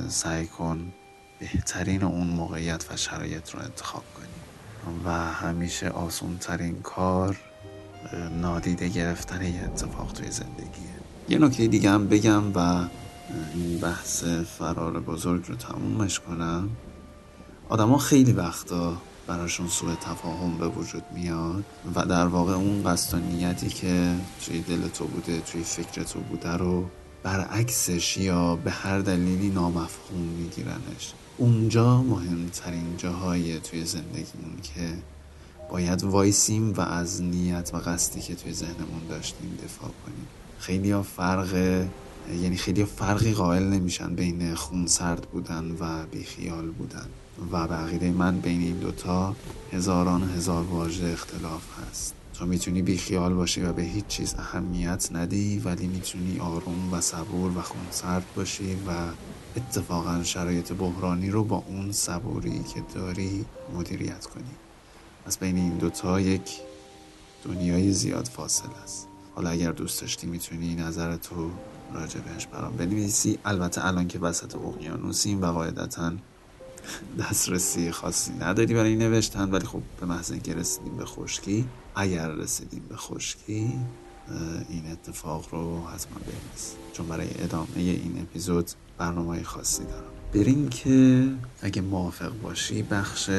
سعی 0.09 0.47
کن 0.47 0.93
بهترین 1.39 2.03
اون 2.03 2.27
موقعیت 2.27 2.85
و 2.91 2.97
شرایط 2.97 3.49
رو 3.49 3.59
انتخاب 3.59 4.03
کنی. 4.17 4.27
و 5.05 5.09
همیشه 5.11 5.89
آسون 5.89 6.37
ترین 6.37 6.81
کار 6.81 7.37
نادیده 8.41 8.87
گرفتن 8.87 9.41
یه 9.41 9.63
اتفاق 9.63 10.11
توی 10.11 10.31
زندگیه. 10.31 10.93
یه 11.29 11.37
نکته 11.37 11.67
دیگه 11.67 11.89
هم 11.89 12.07
بگم 12.07 12.53
و 12.55 12.87
این 13.53 13.79
بحث 13.79 14.23
فرار 14.23 14.99
بزرگ 14.99 15.45
رو 15.47 15.55
تمومش 15.55 16.19
کنم. 16.19 16.69
آدما 17.69 17.97
خیلی 17.97 18.31
وقتا 18.31 18.97
براشون 19.27 19.67
سوء 19.67 19.95
تفاهم 19.95 20.57
به 20.57 20.67
وجود 20.67 21.03
میاد 21.13 21.63
و 21.95 22.05
در 22.05 22.27
واقع 22.27 22.53
اون 22.53 22.83
قصد 22.83 23.17
و 23.17 23.17
نیتی 23.17 23.69
که 23.69 24.15
توی 24.45 24.61
دل 24.61 24.87
تو 24.87 25.05
بوده 25.05 25.39
توی 25.39 25.63
فکر 25.63 26.03
تو 26.03 26.19
بوده 26.19 26.51
رو 26.51 26.89
برعکسش 27.23 28.17
یا 28.17 28.55
به 28.55 28.71
هر 28.71 28.99
دلیلی 28.99 29.49
نامفهوم 29.49 30.19
میگیرنش. 30.19 31.13
اونجا 31.37 32.01
مهمترین 32.01 32.97
جاهای 32.97 33.59
توی 33.59 33.85
زندگیمون 33.85 34.61
که 34.63 34.97
باید 35.71 36.03
وایسیم 36.03 36.73
و 36.73 36.81
از 36.81 37.21
نیت 37.21 37.71
و 37.73 37.77
قصدی 37.77 38.21
که 38.21 38.35
توی 38.35 38.53
ذهنمون 38.53 39.07
داشتیم 39.09 39.57
دفاع 39.63 39.89
کنیم. 40.05 40.27
خیلی 40.59 41.01
فرق 41.01 41.55
یعنی 42.41 42.57
خیلی 42.57 42.85
فرقی 42.85 43.33
قائل 43.33 43.63
نمیشن 43.63 44.15
بین 44.15 44.55
خون 44.55 44.87
سرد 44.87 45.21
بودن 45.21 45.71
و 45.79 46.05
بیخیال 46.11 46.71
بودن. 46.71 47.07
و 47.51 47.67
به 47.67 47.75
عقیده 47.75 48.11
من 48.11 48.39
بین 48.39 48.61
این 48.61 48.77
دوتا 48.77 49.35
هزاران 49.71 50.23
هزار 50.23 50.63
واژه 50.63 51.05
اختلاف 51.05 51.63
هست. 51.79 52.22
تو 52.33 52.45
می‌تونی 52.45 52.81
بیخیال 52.81 53.33
باشی 53.33 53.61
و 53.61 53.73
به 53.73 53.81
هیچ 53.81 54.07
چیز 54.07 54.35
اهمیت 54.37 55.09
ندی 55.11 55.59
ولی 55.59 55.87
می‌تونی 55.87 56.39
آروم 56.39 56.93
و 56.93 57.01
صبور 57.01 57.57
و 57.57 57.61
خونسرد 57.61 58.25
باشی 58.35 58.75
و 58.75 58.91
اتفاقا 59.55 60.23
شرایط 60.23 60.73
بحرانی 60.73 61.29
رو 61.29 61.43
با 61.43 61.63
اون 61.67 61.91
صبوری 61.91 62.63
که 62.63 62.83
داری 62.95 63.45
مدیریت 63.73 64.25
کنی. 64.25 64.51
از 65.25 65.39
بین 65.39 65.55
این 65.55 65.77
دوتا 65.77 66.19
یک 66.19 66.51
دنیای 67.45 67.91
زیاد 67.91 68.25
فاصل 68.25 68.69
است. 68.83 69.07
حالا 69.35 69.49
اگر 69.49 69.71
دوست 69.71 70.01
داشتی 70.01 70.27
می‌تونی 70.27 70.75
نظر 70.75 71.17
تو 71.17 71.51
راجع 71.93 72.19
بهش 72.19 72.45
برام 72.45 72.77
بنویسی. 72.77 73.39
البته 73.45 73.85
الان 73.85 74.07
که 74.07 74.19
وسط 74.19 74.55
اقیانوسیم 74.55 75.41
و 75.41 75.45
قاعدتا 75.45 76.11
دسترسی 77.19 77.91
خاصی 77.91 78.33
نداری 78.33 78.73
برای 78.73 78.95
نوشتن 78.95 79.51
ولی 79.51 79.65
خب 79.65 79.81
به 79.99 80.05
محض 80.05 80.31
اینکه 80.31 80.53
رسیدیم 80.53 80.97
به 80.97 81.05
خشکی 81.05 81.65
اگر 81.95 82.27
رسیدیم 82.27 82.83
به 82.89 82.95
خشکی 82.95 83.79
این 84.69 84.91
اتفاق 84.91 85.45
رو 85.51 85.87
حتما 85.87 86.17
بنویس 86.19 86.75
چون 86.93 87.07
برای 87.07 87.27
ادامه 87.39 87.67
این 87.75 88.17
اپیزود 88.21 88.71
برنامه 88.97 89.43
خاصی 89.43 89.83
دارم. 89.83 90.13
بریم 90.33 90.69
که 90.69 91.27
اگه 91.61 91.81
موافق 91.81 92.31
باشی 92.41 92.83
بخش 92.83 93.29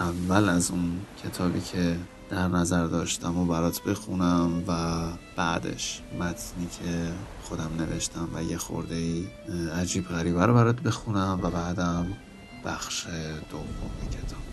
اول 0.00 0.48
از 0.48 0.70
اون 0.70 1.00
کتابی 1.24 1.60
که 1.60 1.96
در 2.30 2.48
نظر 2.48 2.86
داشتم 2.86 3.38
و 3.38 3.44
برات 3.44 3.82
بخونم 3.82 4.64
و 4.68 5.02
بعدش 5.36 6.02
متنی 6.18 6.66
که 6.66 7.12
خودم 7.42 7.70
نوشتم 7.78 8.28
و 8.34 8.42
یه 8.42 8.56
خورده 8.56 8.94
ای 8.94 9.26
عجیب 9.80 10.08
غریبه 10.08 10.46
رو 10.46 10.54
برات 10.54 10.80
بخونم 10.80 11.40
و 11.42 11.50
بعدم 11.50 12.06
بخش 12.64 13.06
دوم 13.50 14.08
کتاب. 14.10 14.51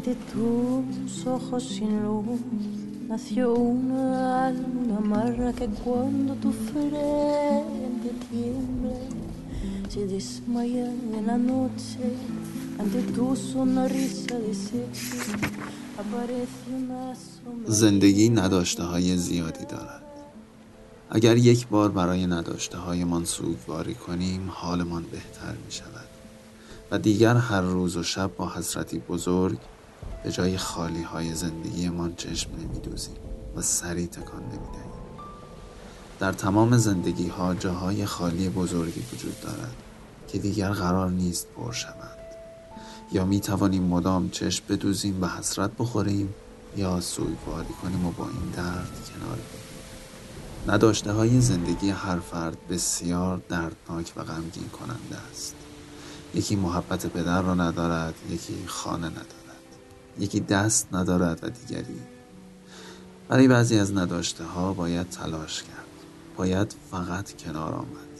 Ante 0.00 0.16
tus 0.32 1.26
ojos 1.26 1.62
sin 1.62 2.02
luz 2.02 2.40
nació 3.06 3.52
una 3.52 4.46
alma, 4.46 4.96
amarra 4.96 5.52
que 5.52 5.66
cuando 5.66 6.32
tu 6.36 6.50
frente 6.68 8.08
tiembla 8.30 8.98
se 9.90 10.06
desmaya 10.06 10.86
en 11.16 11.26
la 11.26 11.36
noche. 11.36 12.04
Ante 12.78 13.02
tu 13.14 13.36
sonrisa 13.36 14.36
de 14.44 14.54
sexy 14.54 15.18
aparece 16.02 16.66
una 16.80 17.14
sombra. 17.14 17.70
زندگی 17.72 18.28
نداشته 18.28 18.82
های 18.82 19.16
زیادی 19.16 19.64
دارد 19.64 20.02
اگر 21.10 21.36
یک 21.36 21.68
بار 21.68 21.90
برای 21.90 22.26
نداشته 22.26 22.78
هایمان 22.78 23.24
سوگواری 23.24 23.94
کنیم 23.94 24.50
حالمان 24.50 25.02
بهتر 25.02 25.54
می 25.66 25.72
شود 25.72 26.08
و 26.90 26.98
دیگر 26.98 27.36
هر 27.36 27.60
روز 27.60 27.96
و 27.96 28.02
شب 28.02 28.30
با 28.36 28.48
حسرتی 28.48 28.98
بزرگ 28.98 29.58
به 30.24 30.32
جای 30.32 30.58
خالی 30.58 31.02
های 31.02 31.34
زندگیمان 31.34 32.14
چشم 32.14 32.50
نمی 32.50 32.80
دوزیم 32.80 33.16
و 33.56 33.62
سری 33.62 34.06
تکان 34.06 34.42
نمی 34.42 34.50
دهیم 34.72 35.00
در 36.20 36.32
تمام 36.32 36.76
زندگی 36.76 37.28
ها 37.28 37.54
جاهای 37.54 38.06
خالی 38.06 38.48
بزرگی 38.48 39.04
وجود 39.12 39.40
دارد 39.40 39.74
که 40.28 40.38
دیگر 40.38 40.70
قرار 40.70 41.10
نیست 41.10 41.46
پر 41.56 41.72
شوند. 41.72 42.18
یا 43.12 43.24
می 43.24 43.40
توانیم 43.40 43.82
مدام 43.82 44.30
چشم 44.30 44.64
بدوزیم 44.68 45.22
و 45.22 45.26
حسرت 45.26 45.70
بخوریم 45.78 46.34
یا 46.76 47.00
سوگواری 47.00 47.74
کنیم 47.82 48.06
و 48.06 48.10
با 48.10 48.24
این 48.24 48.50
درد 48.56 49.10
کنار 49.12 49.36
بگیریم 49.36 49.70
نداشته 50.68 51.12
های 51.12 51.40
زندگی 51.40 51.90
هر 51.90 52.18
فرد 52.18 52.68
بسیار 52.68 53.40
دردناک 53.48 54.12
و 54.16 54.24
غمگین 54.24 54.68
کننده 54.68 55.16
است. 55.30 55.54
یکی 56.34 56.56
محبت 56.56 57.06
پدر 57.06 57.42
را 57.42 57.54
ندارد 57.54 58.14
یکی 58.30 58.54
خانه 58.66 59.06
ندارد. 59.06 59.39
یکی 60.18 60.40
دست 60.40 60.88
ندارد 60.94 61.38
و 61.42 61.50
دیگری. 61.50 62.00
برای 63.28 63.48
بعضی 63.48 63.78
از 63.78 63.94
نداشته 63.94 64.44
ها 64.44 64.72
باید 64.72 65.08
تلاش 65.10 65.62
کرد. 65.62 65.76
باید 66.36 66.74
فقط 66.90 67.32
کنار 67.32 67.74
آمد. 67.74 68.10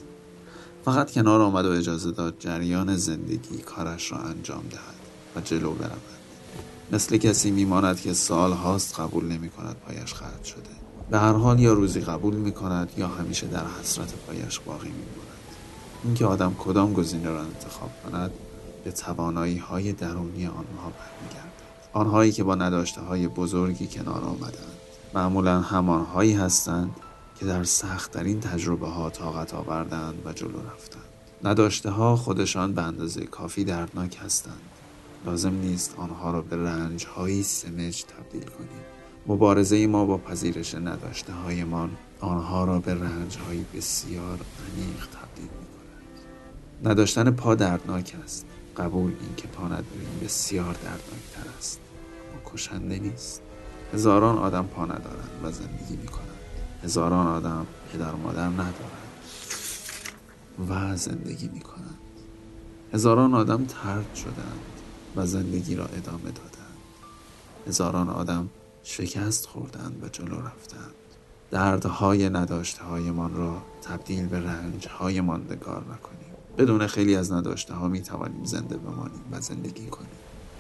فقط 0.85 1.11
کنار 1.13 1.41
آمد 1.41 1.67
و 1.67 1.71
اجازه 1.71 2.11
داد 2.11 2.35
جریان 2.39 2.97
زندگی 2.97 3.59
کارش 3.59 4.13
را 4.13 4.19
انجام 4.19 4.63
دهد 4.71 5.01
و 5.37 5.41
جلو 5.41 5.73
برود. 5.73 6.01
مثل 6.93 7.17
کسی 7.17 7.51
میماند 7.51 8.01
که 8.01 8.13
سال 8.13 8.53
هاست 8.53 9.01
قبول 9.01 9.25
نمی 9.25 9.49
کند 9.49 9.77
پایش 9.77 10.15
خرد 10.15 10.45
شده. 10.45 10.81
به 11.11 11.19
هر 11.19 11.33
حال 11.33 11.61
یا 11.61 11.73
روزی 11.73 12.01
قبول 12.01 12.35
می 12.35 12.53
کند 12.53 12.93
یا 12.97 13.09
همیشه 13.09 13.47
در 13.47 13.65
حسرت 13.81 14.15
پایش 14.15 14.61
باقی 14.61 14.89
می 14.89 14.95
ماند 14.95 15.31
اینکه 16.05 16.27
آدم 16.27 16.55
کدام 16.59 16.93
گزینه 16.93 17.31
را 17.31 17.43
انتخاب 17.43 17.91
کند 18.05 18.31
به 18.85 18.93
توانایی 18.93 19.59
های 19.59 19.93
درونی 19.93 20.47
آنها 20.47 20.93
برمیگردد. 20.99 21.50
آنهایی 21.93 22.33
که 22.33 22.45
با 22.45 22.55
نداشته 22.55 23.01
های 23.01 23.29
بزرگی 23.29 23.87
کنار 23.87 24.25
آمدند. 24.25 24.79
معمولا 25.15 25.61
همانهایی 25.61 26.33
هستند 26.33 26.91
که 27.39 27.47
در 27.47 27.65
سختترین 27.65 28.41
تجربه 28.41 28.89
ها 28.89 29.11
طاقت 29.11 29.55
آوردند 29.55 30.15
و 30.25 30.33
جلو 30.33 30.59
رفتند. 30.59 31.05
نداشته 31.45 31.91
ها 31.91 32.17
خودشان 32.17 32.75
به 32.75 32.83
اندازه 32.83 33.25
کافی 33.25 33.65
دردناک 33.65 34.19
هستند. 34.25 34.61
لازم 35.27 35.55
نیست 35.55 35.95
آنها 35.99 36.31
را 36.31 36.43
به 36.43 36.57
رنج 36.57 37.07
هایی 37.07 37.43
سمج 37.43 38.05
تبدیل 38.05 38.45
کنیم. 38.45 38.85
مبارزه 39.27 39.87
ما 39.87 40.05
با 40.05 40.19
پذیرش 40.19 40.75
نداشته 40.75 41.33
هایمان 41.33 41.91
آنها 42.21 42.65
را 42.65 42.79
به 42.79 42.95
رنج 42.95 43.37
های 43.37 43.65
بسیار 43.75 44.39
عمیق 44.39 45.07
تبدیل 45.07 45.45
می 45.45 45.67
کند 45.67 46.91
نداشتن 46.91 47.31
پا 47.31 47.55
دردناک 47.55 48.17
است. 48.25 48.47
قبول 48.77 49.13
این 49.21 49.35
که 49.37 49.49
پا 49.49 49.67
نداریم. 49.67 50.21
بسیار 50.23 50.73
دردناک 50.73 51.23
تر 51.33 51.51
است. 51.59 51.81
اما 52.33 52.55
کشنده 52.55 52.99
نیست. 52.99 53.43
هزاران 53.95 54.39
آدم 54.39 54.67
پا 54.67 54.85
ندارند 54.85 55.41
و 55.43 55.51
زندگی 55.53 55.97
می 55.97 56.07
کنند 56.07 56.31
هزاران 56.85 57.27
آدم 57.27 57.67
پدر 57.93 58.13
مادر 58.13 58.49
ندارند 58.49 59.11
و 60.69 60.97
زندگی 60.97 61.49
می 61.49 61.61
کنند 61.61 61.99
هزاران 62.93 63.35
آدم 63.35 63.65
ترد 63.65 64.15
شدند 64.15 64.61
و 65.17 65.27
زندگی 65.27 65.77
را 65.77 65.85
ادامه 65.85 66.31
دادند. 66.31 66.79
هزاران 67.67 68.09
آدم 68.09 68.49
شکست 68.83 69.47
خوردند 69.47 70.05
و 70.05 70.09
جلو 70.09 70.41
رفتند. 70.41 70.95
دردهای 71.51 72.29
نداشته 72.29 72.85
هایمان 72.85 73.35
را 73.35 73.63
تبدیل 73.83 74.27
به 74.27 74.41
رنج 74.41 74.89
های 74.89 75.21
ماندگار 75.21 75.85
نکنیم 75.93 76.30
بدون 76.61 76.87
خیلی 76.87 77.17
از 77.17 77.33
نداشته 77.33 77.75
ها 77.75 77.89
می 77.89 78.01
توانیم 78.01 78.45
زنده 78.45 78.77
بمانیم 78.77 79.21
و 79.33 79.41
زندگی 79.41 79.87
کنیم. 79.87 80.11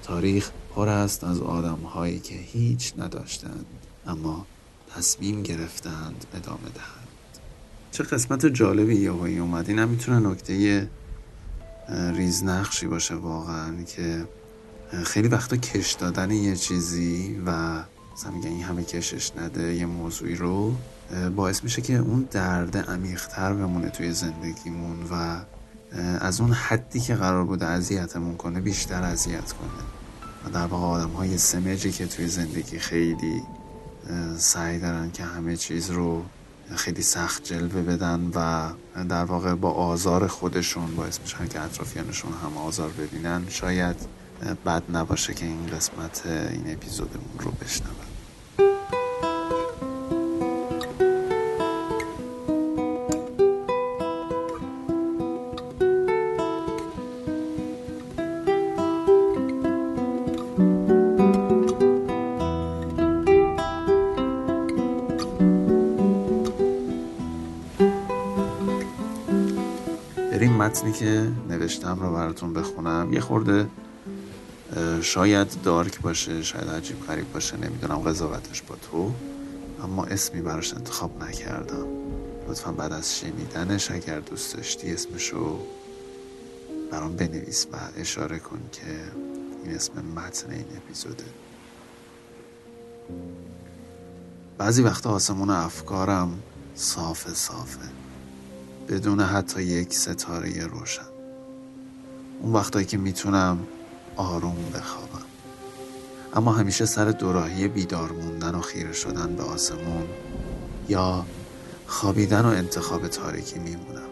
تاریخ 0.03 0.51
پر 0.75 0.89
است 0.89 1.25
از 1.25 1.41
آدم 1.41 1.79
هایی 1.95 2.19
که 2.19 2.35
هیچ 2.35 2.95
نداشتند 2.99 3.67
اما 4.07 4.47
تصمیم 4.97 5.43
گرفتند 5.43 6.25
ادامه 6.35 6.69
دهند. 6.75 7.09
چه 7.93 8.05
قسمت 8.05 8.47
جالبی 8.47 8.95
یهویی 8.95 9.39
اومد. 9.39 9.69
این 9.69 9.79
هم 9.79 9.89
می‌تونه 9.89 10.29
نکته 10.29 10.89
ریزنقشی 12.15 12.87
باشه 12.87 13.15
واقعا 13.15 13.83
که 13.83 14.25
خیلی 15.05 15.29
وقتا 15.29 15.57
کش 15.57 15.93
دادن 15.93 16.31
یه 16.31 16.57
چیزی 16.57 17.41
و 17.47 17.51
مثلا 18.13 18.33
این 18.45 18.63
همه 18.63 18.85
کشش 18.85 19.37
نده 19.37 19.75
یه 19.75 19.87
موضوعی 19.87 20.35
رو 20.35 20.75
باعث 21.37 21.65
میشه 21.65 21.83
که 21.83 21.97
اون 21.97 22.29
درد 22.31 22.77
عمیقتر 22.77 23.53
بمونه 23.53 23.91
توی 23.91 24.13
زندگیمون 24.13 24.97
و 25.11 25.41
از 26.21 26.41
اون 26.41 26.53
حدی 26.53 27.01
که 27.01 27.15
قرار 27.15 27.45
بوده 27.45 27.67
اذیتمون 27.67 28.37
کنه 28.37 28.61
بیشتر 28.61 29.03
اذیت 29.03 29.53
کنه. 29.53 29.71
و 30.45 30.51
در 30.51 30.67
واقع 30.67 30.87
آدم 30.87 31.11
های 31.11 31.39
سمجی 31.39 31.93
که 31.93 32.07
توی 32.07 32.27
زندگی 32.27 32.79
خیلی 32.79 33.43
سعی 34.37 34.79
دارن 34.79 35.11
که 35.11 35.25
همه 35.25 35.57
چیز 35.57 35.91
رو 35.91 36.25
خیلی 36.77 37.03
سخت 37.03 37.45
جلوه 37.45 37.83
بدن 37.83 38.31
و 38.35 38.69
در 39.05 39.25
واقع 39.25 39.55
با 39.55 39.71
آزار 39.71 40.27
خودشون 40.27 40.97
باعث 40.97 41.21
میشن 41.21 41.49
که 41.49 41.61
اطرافیانشون 41.61 42.33
هم 42.33 42.57
آزار 42.57 42.91
ببینن. 42.91 43.43
شاید 43.49 43.97
بد 44.67 44.83
نباشه 44.93 45.35
که 45.35 45.47
این 45.47 45.67
قسمت 45.67 46.23
این 46.27 46.73
اپیزودمون 46.73 47.39
رو 47.39 47.51
بشنون. 47.51 48.10
بریم 70.41 70.53
متنی 70.53 70.93
که 70.93 71.33
نوشتم 71.49 72.01
رو 72.01 72.13
براتون 72.13 72.53
بخونم. 72.53 73.13
یه 73.13 73.21
خورده 73.21 73.67
شاید 75.03 75.63
دارک 75.63 76.01
باشه 76.01 76.43
شاید 76.43 76.69
عجیب 76.69 77.07
غریب 77.07 77.33
باشه 77.33 77.57
نمی‌دونم 77.57 77.99
قضاوتش 77.99 78.63
با 78.63 78.77
تو. 78.77 79.13
اما 79.85 80.05
اسمی 80.05 80.41
براش 80.41 80.75
انتخاب 80.75 81.25
نکردم. 81.25 81.87
لطفا 82.49 82.73
بعد 82.73 82.93
از 82.93 83.19
شنیدنش 83.19 83.91
اگر 83.91 84.21
دوست 84.21 84.57
داشتی 84.57 84.93
اسمشو 84.93 85.59
برام 86.91 87.17
بنویس 87.17 87.67
و 87.73 87.77
اشاره 87.97 88.39
کن 88.39 88.61
که 88.73 88.87
این 89.65 89.75
اسم 89.75 89.93
متن 90.17 90.51
این 90.51 90.65
اپیزوده. 90.77 91.25
بعضی 94.59 94.83
وقتا 94.83 95.11
آسمون 95.11 95.51
افکارم 95.51 96.39
صافه 96.75 97.35
صافه. 97.35 97.89
بدون 98.91 99.21
حتی 99.21 99.63
یک 99.63 99.95
ستاره 99.95 100.67
روشن. 100.67 101.03
اون 102.41 102.53
وقتایی 102.53 102.87
که 102.87 102.99
می‌تونم 102.99 103.59
آروم 104.17 104.57
بخوابم. 104.75 105.25
اما 106.35 106.53
همیشه 106.53 106.87
سر 106.87 107.05
دوراهی 107.05 107.69
بیدار 107.69 108.13
موندن 108.13 108.55
و 108.55 108.61
خیره 108.61 108.93
شدن 108.93 109.37
به 109.37 109.43
آسمون 109.43 110.09
یا 110.89 111.27
خوابیدن 111.87 112.45
و 112.45 112.49
انتخاب 112.49 113.09
تاریکی 113.09 113.59
میمونم. 113.59 114.11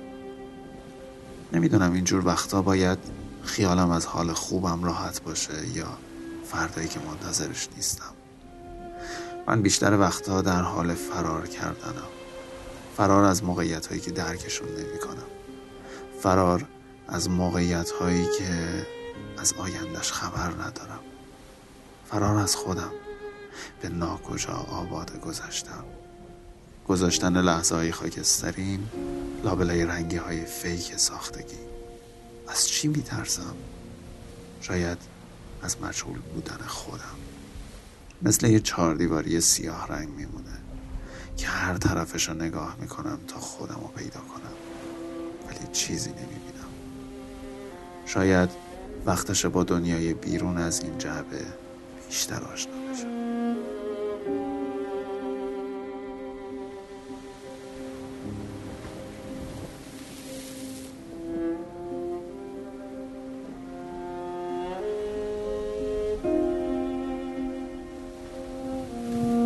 نمی‌دونم 1.52 1.92
اینجور 1.92 2.26
وقتا 2.26 2.62
باید 2.62 2.98
خیالم 3.42 3.90
از 3.90 4.06
حال 4.06 4.32
خوبم 4.32 4.84
راحت 4.84 5.22
باشه 5.22 5.68
یا 5.74 5.98
فردایی 6.44 6.88
که 6.88 7.00
منتظرش 7.00 7.68
نیستم. 7.76 8.12
من 9.46 9.62
بیشتر 9.62 9.98
وقتها 9.98 10.42
در 10.42 10.62
حال 10.62 10.94
فرار 10.94 11.46
کردنم. 11.46 12.17
فرار 12.98 13.24
از 13.24 13.44
موقعیت 13.44 13.86
هایی 13.86 14.00
که 14.00 14.10
درکشون 14.10 14.68
نمی 14.68 14.98
کنم 14.98 15.26
فرار 16.20 16.64
از 17.08 17.30
موقعیت 17.30 17.90
هایی 17.90 18.24
که 18.38 18.86
از 19.38 19.52
آیندش 19.52 20.12
خبر 20.12 20.50
ندارم. 20.50 21.00
فرار 22.10 22.36
از 22.36 22.56
خودم. 22.56 22.90
به 23.82 23.88
ناکجا 23.88 24.52
آباد 24.52 25.20
گذشتم. 25.20 25.84
گذاشتن 26.88 27.40
لحظه 27.40 27.74
های 27.74 27.92
خاکسترین 27.92 28.88
لابلای 29.44 29.84
رنگی 29.84 30.16
های 30.16 30.44
فیک 30.44 30.96
ساختگی. 30.96 31.58
از 32.48 32.68
چی 32.68 32.88
می 32.88 33.02
ترسم؟ 33.02 33.54
شاید 34.60 34.98
از 35.62 35.82
مجهول 35.82 36.18
بودن 36.18 36.66
خودم. 36.66 37.18
مثل 38.22 38.46
یه 38.46 38.60
چهاردیواری 38.60 39.40
سیاه 39.40 39.86
رنگ 39.88 40.08
میمونه. 40.08 40.67
که 41.38 41.46
هر 41.46 41.76
طرفش 41.76 42.28
رو 42.28 42.34
نگاه 42.34 42.76
می‌کنم 42.80 43.18
تا 43.28 43.38
خودم 43.38 43.80
رو 43.80 43.88
پیدا 43.96 44.20
کنم. 44.20 44.52
ولی 45.48 45.72
چیزی 45.72 46.10
نمی‌بینم. 46.10 46.68
شاید 48.06 48.50
وقتش 49.06 49.46
با 49.46 49.64
دنیای 49.64 50.14
بیرون 50.14 50.58
از 50.58 50.80
این 50.80 50.98
جعبه 50.98 51.40
بیشتر 52.08 52.44
آشنا 52.44 52.72
بشم 52.92 53.18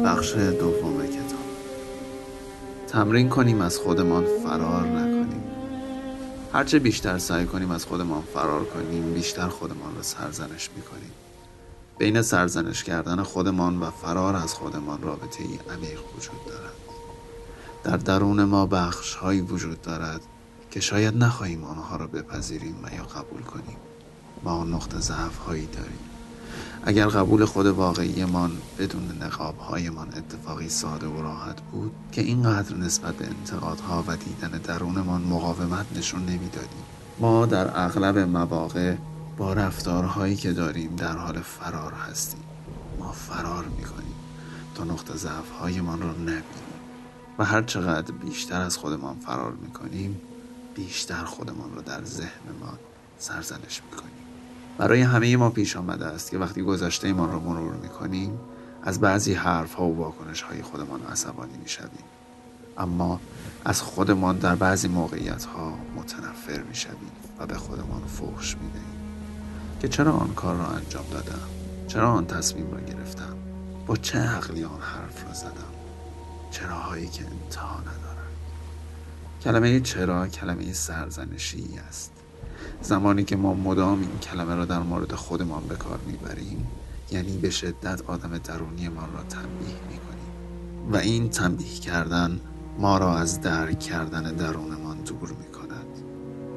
بخش 0.05 0.35
دوم 0.35 1.01
تمرین 2.93 3.29
کنیم 3.29 3.61
از 3.61 3.79
خودمان 3.79 4.25
فرار 4.45 4.87
نکنیم. 4.87 5.43
هرچه 6.53 6.79
بیشتر 6.79 7.19
سعی 7.19 7.47
کنیم 7.47 7.71
از 7.71 7.85
خودمان 7.85 8.23
فرار 8.23 8.65
کنیم 8.65 9.15
بیشتر 9.15 9.49
خودمان 9.49 9.97
را 9.97 10.03
سرزنش 10.03 10.71
می‌کنیم. 10.77 11.11
بین 11.99 12.23
سرزنش 12.23 12.85
کردن 12.85 13.23
خودمان 13.23 13.81
و 13.81 13.91
فرار 13.91 14.37
از 14.37 14.55
خودمان 14.55 15.03
رابطه 15.03 15.43
ای 15.43 15.59
عمیق 15.75 16.01
وجود 16.17 16.47
دارد. 16.47 16.73
در 17.85 17.97
درون 17.97 18.45
ما 18.45 18.67
بخش 18.67 19.15
هایی 19.15 19.41
وجود 19.41 19.83
دارد 19.83 20.21
که 20.71 20.81
شاید 20.81 21.17
نخواهیم 21.17 21.65
آنها 21.65 21.97
را 21.97 22.07
بپذیریم 22.07 22.77
و 22.83 22.95
یا 22.95 23.03
قبول 23.03 23.43
کنیم. 23.43 23.77
ما 24.43 24.65
نقطه 24.65 25.01
ضعف 25.01 25.37
هایی 25.37 25.67
داریم. 25.67 26.12
اگر 26.85 27.07
قبول 27.07 27.45
خود 27.45 27.67
واقعیمان 27.67 28.53
بدون 28.79 29.19
نقاب 29.23 29.59
هایمان 29.59 30.09
اتفاقی 30.09 30.69
ساده 30.69 31.07
و 31.07 31.23
راحت 31.23 31.61
بود 31.61 31.93
که 32.13 32.23
اینقدر 32.23 32.77
نسبت 32.77 33.15
به 33.15 33.27
انتقادها 33.27 34.05
و 34.07 34.17
دیدن 34.17 34.49
درونمان 34.49 35.23
مقاومت 35.23 35.87
نشون 35.97 36.21
نمی‌دادیم. 36.21 36.85
ما 37.19 37.47
در 37.47 37.85
اغلب 37.85 38.19
مواقع 38.19 38.95
با 39.37 39.53
رفتارهایی 39.53 40.37
که 40.37 40.53
داریم 40.53 40.97
در 40.97 41.17
حال 41.17 41.41
فرار 41.41 41.93
هستیم. 41.93 42.43
ما 42.99 43.13
فرار 43.13 43.65
می‌کنیم 43.65 44.15
تا 44.75 44.85
نقطه 44.85 45.17
ضعف 45.17 45.51
هایمان 45.51 46.03
را 46.03 46.13
نبینیم 46.13 46.43
و 47.39 47.45
هر 47.45 47.63
چقدر 47.63 48.13
بیشتر 48.13 48.61
از 48.61 48.77
خودمان 48.77 49.17
فرار 49.19 49.53
می‌کنیم 49.53 50.21
بیشتر 50.75 51.25
خودمان 51.25 51.75
را 51.75 51.83
در 51.83 52.05
ذهنمان 52.05 52.79
سرزنش 53.19 53.83
می‌کنیم. 53.91 54.22
برای 54.79 55.03
همه 55.03 55.37
ما 55.37 55.51
پیش 55.51 55.77
آمده 55.77 56.07
است 56.07 56.31
که 56.31 56.39
وقتی 56.39 56.63
گذشته 56.63 57.13
ما 57.13 57.27
را 57.27 57.39
مرور 57.39 57.75
می‌کنیم 57.75 58.39
از 58.83 59.01
بعضی 59.01 59.35
حرف 59.35 59.75
ها 59.75 59.85
و 59.85 59.97
واکنش 59.97 60.43
های 60.43 60.63
خودمان 60.63 61.03
عصبانی 61.03 61.57
می‌شویم. 61.63 62.05
اما 62.79 63.21
از 63.65 63.83
خودمان 63.83 64.39
در 64.39 64.55
بعضی 64.55 64.89
موقعیت 64.89 65.45
ها 65.45 65.79
متنفر 65.97 66.63
می‌شویم 66.63 67.11
و 67.39 67.47
به 67.47 67.55
خودمان 67.55 68.03
فحش 68.07 68.57
می‌دهیم 68.57 69.03
که 69.81 69.89
چرا 69.89 70.13
آن 70.13 70.35
کار 70.35 70.57
را 70.57 70.67
انجام 70.67 71.05
دادم؟ 71.11 71.49
چرا 71.89 72.13
آن 72.13 72.27
تصمیم 72.27 72.71
را 72.71 72.81
گرفتم؟ 72.81 73.37
با 73.87 73.97
چه 73.97 74.19
عقلی 74.19 74.65
آن 74.65 74.81
حرف 74.81 75.25
را 75.25 75.33
زدم؟ 75.33 75.73
چراهایی 76.51 77.09
که 77.09 77.25
انتها 77.25 77.81
ندارد 77.81 78.33
کلمه 79.43 79.81
چرا 79.81 80.29
کلمه 80.29 80.73
سرزنشی 80.73 81.81
است. 81.89 82.12
زمانی 82.83 83.25
که 83.25 83.37
ما 83.37 83.55
مدام 83.55 84.01
این 84.01 84.19
کلمه 84.19 84.55
را 84.55 84.65
در 84.65 84.79
مورد 84.79 85.15
خودمان 85.15 85.63
به 85.63 85.77
کار 85.77 85.99
می‌بریم 86.07 86.67
یعنی 87.11 87.39
به 87.39 87.51
شدت 87.51 88.03
آدم 88.07 88.39
درونیمان 88.39 89.13
را 89.13 89.23
تنبیه 89.23 89.77
می‌کنیم. 89.91 90.93
و 90.93 90.97
این 90.97 91.29
تنبیه 91.29 91.79
کردن 91.79 92.41
ما 92.79 92.99
را 92.99 93.19
از 93.19 93.41
درک 93.41 93.81
کردن 93.81 94.23
درونمان 94.23 95.01
دور 95.01 95.31
می‌کند. 95.31 95.87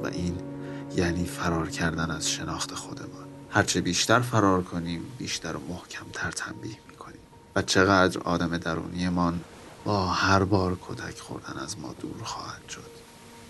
و 0.04 0.08
این 0.08 0.38
یعنی 0.96 1.26
فرار 1.26 1.70
کردن 1.70 2.12
از 2.12 2.30
شناخت 2.30 2.74
خودمان. 2.74 3.26
هرچه 3.50 3.82
بیشتر 3.82 4.20
فرار 4.20 4.64
کنیم 4.64 5.02
بیشتر 5.18 5.56
و 5.56 5.60
محکمتر 5.70 6.32
تنبیه 6.32 6.78
می‌کنیم. 6.90 7.20
و 7.56 7.62
چقدر 7.62 8.20
آدم 8.20 8.58
درونیمان 8.58 9.40
با 9.86 10.08
هر 10.08 10.44
بار 10.44 10.78
کتک 10.82 11.20
خوردن 11.20 11.60
از 11.60 11.80
ما 11.80 11.94
دور 12.00 12.24
خواهد 12.24 12.70
شد. 12.70 12.92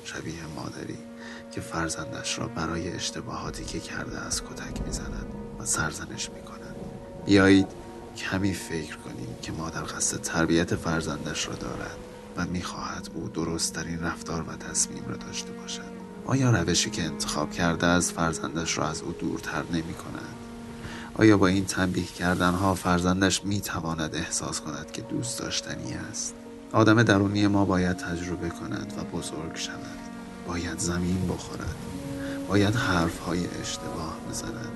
شبیه 0.04 0.36
مادری 0.56 0.98
که 1.56 1.62
فرزندش 1.62 2.40
را 2.40 2.48
برای 2.48 2.92
اشتباهاتی 2.92 3.66
که 3.66 3.80
کرده 3.80 4.26
از 4.26 4.44
کتک 4.44 4.82
می‌زند 4.86 5.26
و 5.60 5.66
سرزنش 5.66 6.30
می‌کند 6.30 6.76
بیایید 7.26 7.68
کمی 8.18 8.54
فکر 8.54 8.98
کنیم 8.98 9.36
که 9.42 9.52
مادر 9.52 9.82
قصد 9.82 10.22
تربیت 10.22 10.76
فرزندش 10.76 11.48
را 11.48 11.56
دارد 11.56 11.98
و 12.38 12.46
می‌خواهد 12.46 13.10
او 13.14 13.28
درستترین 13.28 14.00
رفتار 14.00 14.42
و 14.42 14.58
تصمیم 14.58 15.06
را 15.08 15.16
داشته 15.16 15.52
باشد 15.52 15.96
آیا 16.26 16.52
روشی 16.52 16.90
که 16.90 17.04
انتخاب 17.04 17.52
کرده 17.52 17.88
از 17.88 18.12
فرزندش 18.12 18.78
را 18.78 18.88
از 18.88 19.02
او 19.02 19.12
دورتر 19.12 19.64
نمی 19.72 19.94
کند؟ 19.94 20.36
آیا 21.14 21.38
با 21.38 21.48
این 21.48 21.66
تنبیه 21.66 22.06
کردنها 22.06 22.76
فرزندش 22.76 23.44
می 23.44 23.62
تواند 23.62 24.16
احساس 24.16 24.62
کند 24.62 24.92
که 24.92 25.02
دوست 25.02 25.40
داشتنی 25.40 25.94
است؟ 25.94 26.34
آدم 26.72 27.04
درونی 27.04 27.48
ما 27.48 27.66
باید 27.66 27.98
تجربه 27.98 28.50
کند 28.50 28.94
و 28.98 29.18
بزرگ 29.18 29.56
شود 29.56 30.05
باید 30.48 30.80
زمین 30.80 31.28
بخورد. 31.28 31.76
باید 32.48 32.76
حرف 32.76 33.20
های 33.20 33.48
اشتباه 33.62 34.18
بزند 34.30 34.72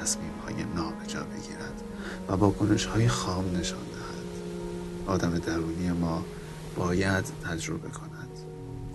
تصمیم 0.00 0.32
های 0.44 0.64
نابجا 0.74 1.22
بگیرد 1.22 1.82
و 2.28 2.50
کنش 2.50 2.86
های 2.86 3.08
خام 3.08 3.56
نشان 3.56 3.78
دهد. 3.78 4.42
آدم 5.06 5.38
درونی 5.38 5.90
ما 5.90 6.24
باید 6.76 7.24
تجربه 7.44 7.88
کند. 7.88 8.12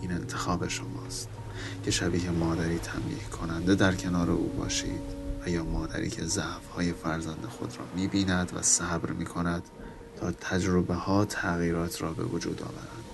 این 0.02 0.12
انتخاب 0.12 0.68
شماست 0.68 1.30
که 1.84 1.92
شبیه 1.92 2.30
مادری 2.30 2.80
تنبیه 2.80 3.24
کننده 3.24 3.76
در 3.76 3.96
کنار 3.96 4.32
او 4.32 4.54
باشید 4.58 5.02
و 5.46 5.50
یا 5.50 5.64
مادری 5.64 6.10
که 6.10 6.26
ضعف 6.26 6.68
های 6.76 6.94
فرزند 6.94 7.46
خود 7.50 7.78
را 7.78 7.86
می 7.96 8.08
بیند 8.08 8.52
و 8.56 8.62
صبر 8.62 9.12
می 9.12 9.26
کند 9.26 9.64
تا 10.20 10.32
تجربه 10.32 10.94
ها 10.94 11.26
تغییرات 11.26 12.02
را 12.02 12.14
به 12.14 12.24
وجود 12.24 12.62
آورند 12.62 13.06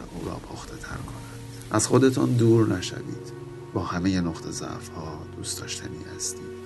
و 0.00 0.02
او 0.14 0.28
را 0.28 0.34
پخته 0.34 0.76
تر 0.76 0.96
کنند 0.96 1.35
از 1.70 1.86
خودتان 1.86 2.32
دور 2.32 2.76
نشوید. 2.78 3.32
با 3.74 3.82
همه 3.84 4.20
نقطه 4.20 4.50
ضعف 4.50 4.88
ها 4.88 5.18
دوست 5.36 5.60
داشتنی 5.60 5.98
هستید 6.16 6.56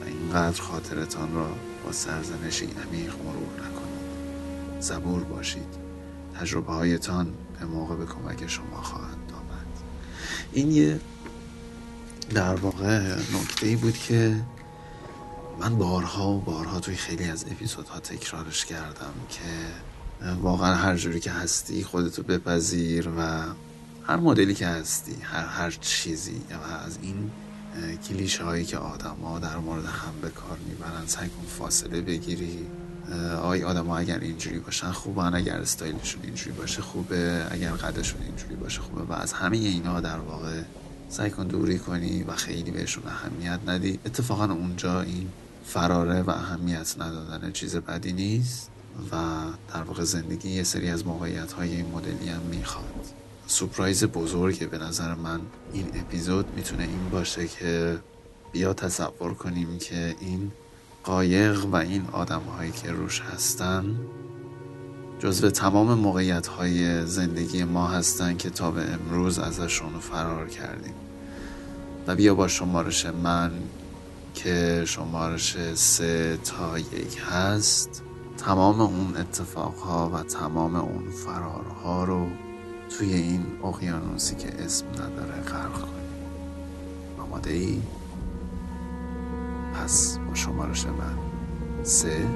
و 0.00 0.04
اینقدر 0.04 0.62
خاطرتان 0.62 1.34
را 1.34 1.48
با 1.84 1.92
سرزنشی 1.92 2.64
عمیق 2.64 3.14
مرور 3.14 3.54
نکنید. 3.54 4.80
صبور 4.80 5.24
باشید. 5.24 5.88
تجربه 6.40 6.72
هایتان 6.72 7.34
به 7.60 7.66
موقع 7.66 7.96
به 7.96 8.06
کمک 8.06 8.46
شما 8.46 8.82
خواهند 8.82 9.32
آمد. 9.32 9.66
این 10.52 10.70
یه 10.72 11.00
در 12.34 12.54
واقع 12.54 13.16
نکته 13.16 13.66
ای 13.66 13.76
بود 13.76 13.98
که 13.98 14.36
من 15.60 15.78
بارها 15.78 16.30
و 16.30 16.40
بارها 16.40 16.80
توی 16.80 16.94
خیلی 16.94 17.24
از 17.24 17.44
اپیزودها 17.50 18.00
تکرارش 18.00 18.64
کردم 18.64 19.12
که 19.28 19.42
واقعا 20.42 20.74
هر 20.74 20.96
جوری 20.96 21.20
که 21.20 21.30
هستی 21.30 21.84
خودتو 21.84 22.22
بپذیر 22.22 23.08
و 23.18 23.42
هر 24.08 24.16
مدلی 24.16 24.54
که 24.54 24.66
هستی 24.66 25.16
هر 25.22 25.46
هر 25.46 25.70
چیزی 25.70 26.40
از 26.86 26.98
این 27.02 27.30
کلیشه 28.08 28.44
هایی 28.44 28.64
که 28.64 28.78
آدم 28.78 29.16
در 29.42 29.56
مورد 29.56 29.84
هم 29.84 30.12
به 30.22 30.28
کار 30.28 30.58
می‌برن 30.68 31.06
سعی 31.06 31.28
کن 31.28 31.46
فاصله 31.58 32.00
بگیری. 32.00 32.66
آی 33.42 33.62
آدم 33.62 33.86
ها 33.86 33.98
اگر 33.98 34.18
اینجوری 34.18 34.58
باشن 34.58 34.90
خوبن. 34.92 35.34
اگر 35.34 35.56
استایلشون 35.56 36.22
اینجوری 36.22 36.56
باشه 36.56 36.82
خوبه. 36.82 37.46
اگر 37.50 37.70
قدشون 37.70 38.22
اینجوری 38.22 38.54
باشه 38.54 38.80
خوبه. 38.80 39.02
و 39.02 39.12
از 39.12 39.32
همه 39.32 39.56
اینا 39.56 40.00
در 40.00 40.18
واقع 40.18 40.62
سعی 41.08 41.30
کن 41.30 41.46
دوری 41.46 41.78
کنی 41.78 42.22
و 42.22 42.32
خیلی 42.32 42.70
بهشون 42.70 43.04
اهمیت 43.06 43.60
ندی. 43.66 43.98
اتفاقا 44.06 44.44
اونجا 44.44 45.00
این 45.00 45.28
فراره 45.66 46.22
و 46.22 46.30
اهمیت 46.30 46.94
ندادن 47.00 47.52
چیز 47.52 47.76
بدی 47.76 48.12
نیست 48.12 48.70
و 49.12 49.16
در 49.74 49.82
واقع 49.82 50.04
زندگی 50.04 50.50
یه 50.50 50.62
سری 50.62 50.90
از 50.90 51.06
موقعیت 51.06 51.52
های 51.52 51.76
این 51.76 51.86
مدلی 51.86 52.28
هم 52.28 52.40
می‌خواد. 52.40 53.06
سپرایز 53.50 54.04
بزرگه. 54.04 54.66
به 54.66 54.78
نظر 54.78 55.14
من 55.14 55.40
این 55.72 55.86
اپیزود 55.94 56.46
می‌تونه 56.56 56.82
این 56.82 57.08
باشه 57.12 57.48
که 57.48 57.98
بیا 58.52 58.74
تصور 58.74 59.34
کنیم 59.34 59.78
که 59.78 60.16
این 60.20 60.52
قایق 61.04 61.64
و 61.64 61.76
این 61.76 62.06
آدم 62.12 62.40
هایی 62.40 62.72
که 62.72 62.92
روش 62.92 63.20
هستن 63.20 63.96
جزو 65.18 65.50
تمام 65.50 65.94
موقعیت 65.94 66.46
های 66.46 67.06
زندگی 67.06 67.64
ما 67.64 67.86
هستن 67.86 68.36
که 68.36 68.50
تا 68.50 68.70
به 68.70 68.82
امروز 68.82 69.38
ازشون 69.38 69.98
فرار 69.98 70.48
کردیم. 70.48 70.94
و 72.06 72.16
بیا 72.16 72.34
با 72.34 72.48
شمارش 72.48 73.06
من 73.06 73.52
که 74.34 74.84
شمارش 74.86 75.56
سه 75.74 76.38
تا 76.44 76.78
یک 76.78 77.20
هست. 77.30 78.02
تمام 78.36 78.80
اون 78.80 79.16
اتفاقها 79.16 80.10
و 80.14 80.22
تمام 80.22 80.76
اون 80.76 81.10
فرارها 81.10 82.04
رو 82.04 82.26
توی 82.88 83.14
این 83.14 83.46
اقیانوسی 83.64 84.36
که 84.36 84.48
اسم 84.64 84.86
نداره 84.88 85.40
غرق 85.40 85.72
کنیم 85.80 85.92
آماده 87.18 87.50
ای؟ 87.50 87.82
پس 89.74 90.18
با 90.28 90.34
شمارش 90.34 90.86
من 90.86 91.18
سه 91.82 92.26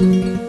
نفهمیدیم 0.00 0.39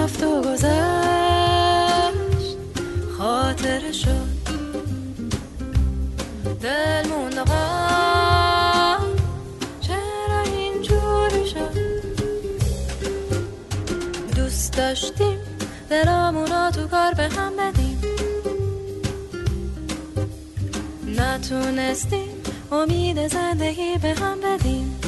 رفت 0.00 0.22
و 0.22 0.42
گذشت. 0.42 0.70
خاطر 3.18 3.92
شد. 3.92 4.40
دل 6.60 7.10
چرا 9.80 10.42
اینجوری 10.56 11.46
شد؟ 11.46 11.78
دوست 14.36 14.76
داشتیم. 14.76 15.38
دلامونا 15.90 16.70
تو 16.70 16.86
کار 16.86 17.14
به 17.14 17.28
هم 17.28 17.52
بدیم. 17.56 18.00
نتونستیم. 21.06 22.28
امید 22.72 23.28
زندگی 23.28 23.98
به 24.02 24.14
هم 24.14 24.40
بدیم. 24.40 25.00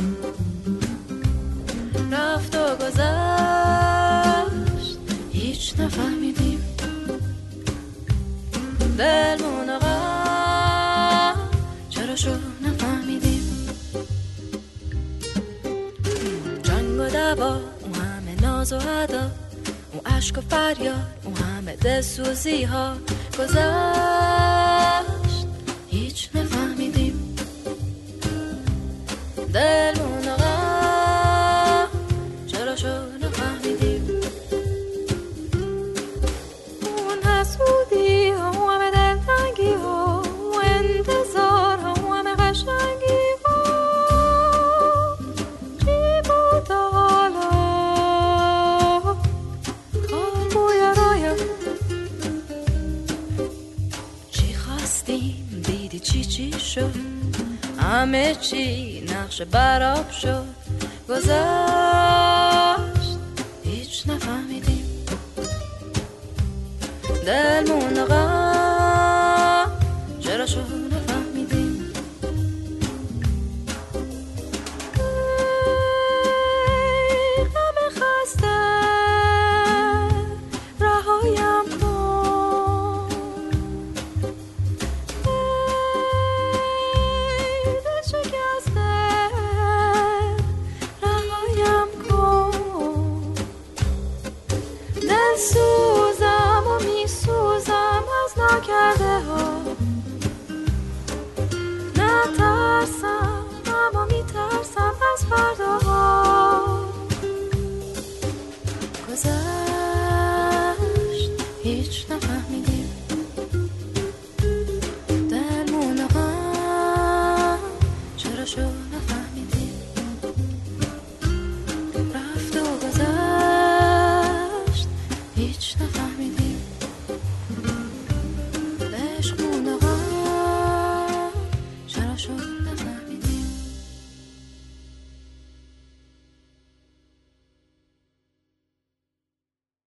رفت 2.13 2.57
و 2.57 2.77
گذشت. 2.77 3.92
هیچ 5.73 5.81
نفهمیدیم 5.81 6.61
دلمون 8.99 9.69
چرا 11.89 12.17
شو 12.17 12.31
نفهمیدیم 12.63 13.69
جنگ 16.63 17.01
و 17.01 17.09
دوا 17.09 17.61
اون 17.81 17.95
همه 17.95 18.41
ناز 18.43 18.73
و 18.73 18.77
عدا 18.77 19.31
اون 19.93 20.17
عشق 20.17 20.39
و 20.39 20.41
فریاد 20.41 21.21
اون 21.25 21.35
همه 21.35 21.77
دلسوزی 21.77 22.65
ها 22.65 22.97
گذشت 23.39 24.73
دلمون 29.53 29.92
آقا 29.92 29.92
چی 58.43 59.01
نقش 59.01 59.43
براب 59.43 60.11
شد 60.11 60.45
گذشت 61.09 61.72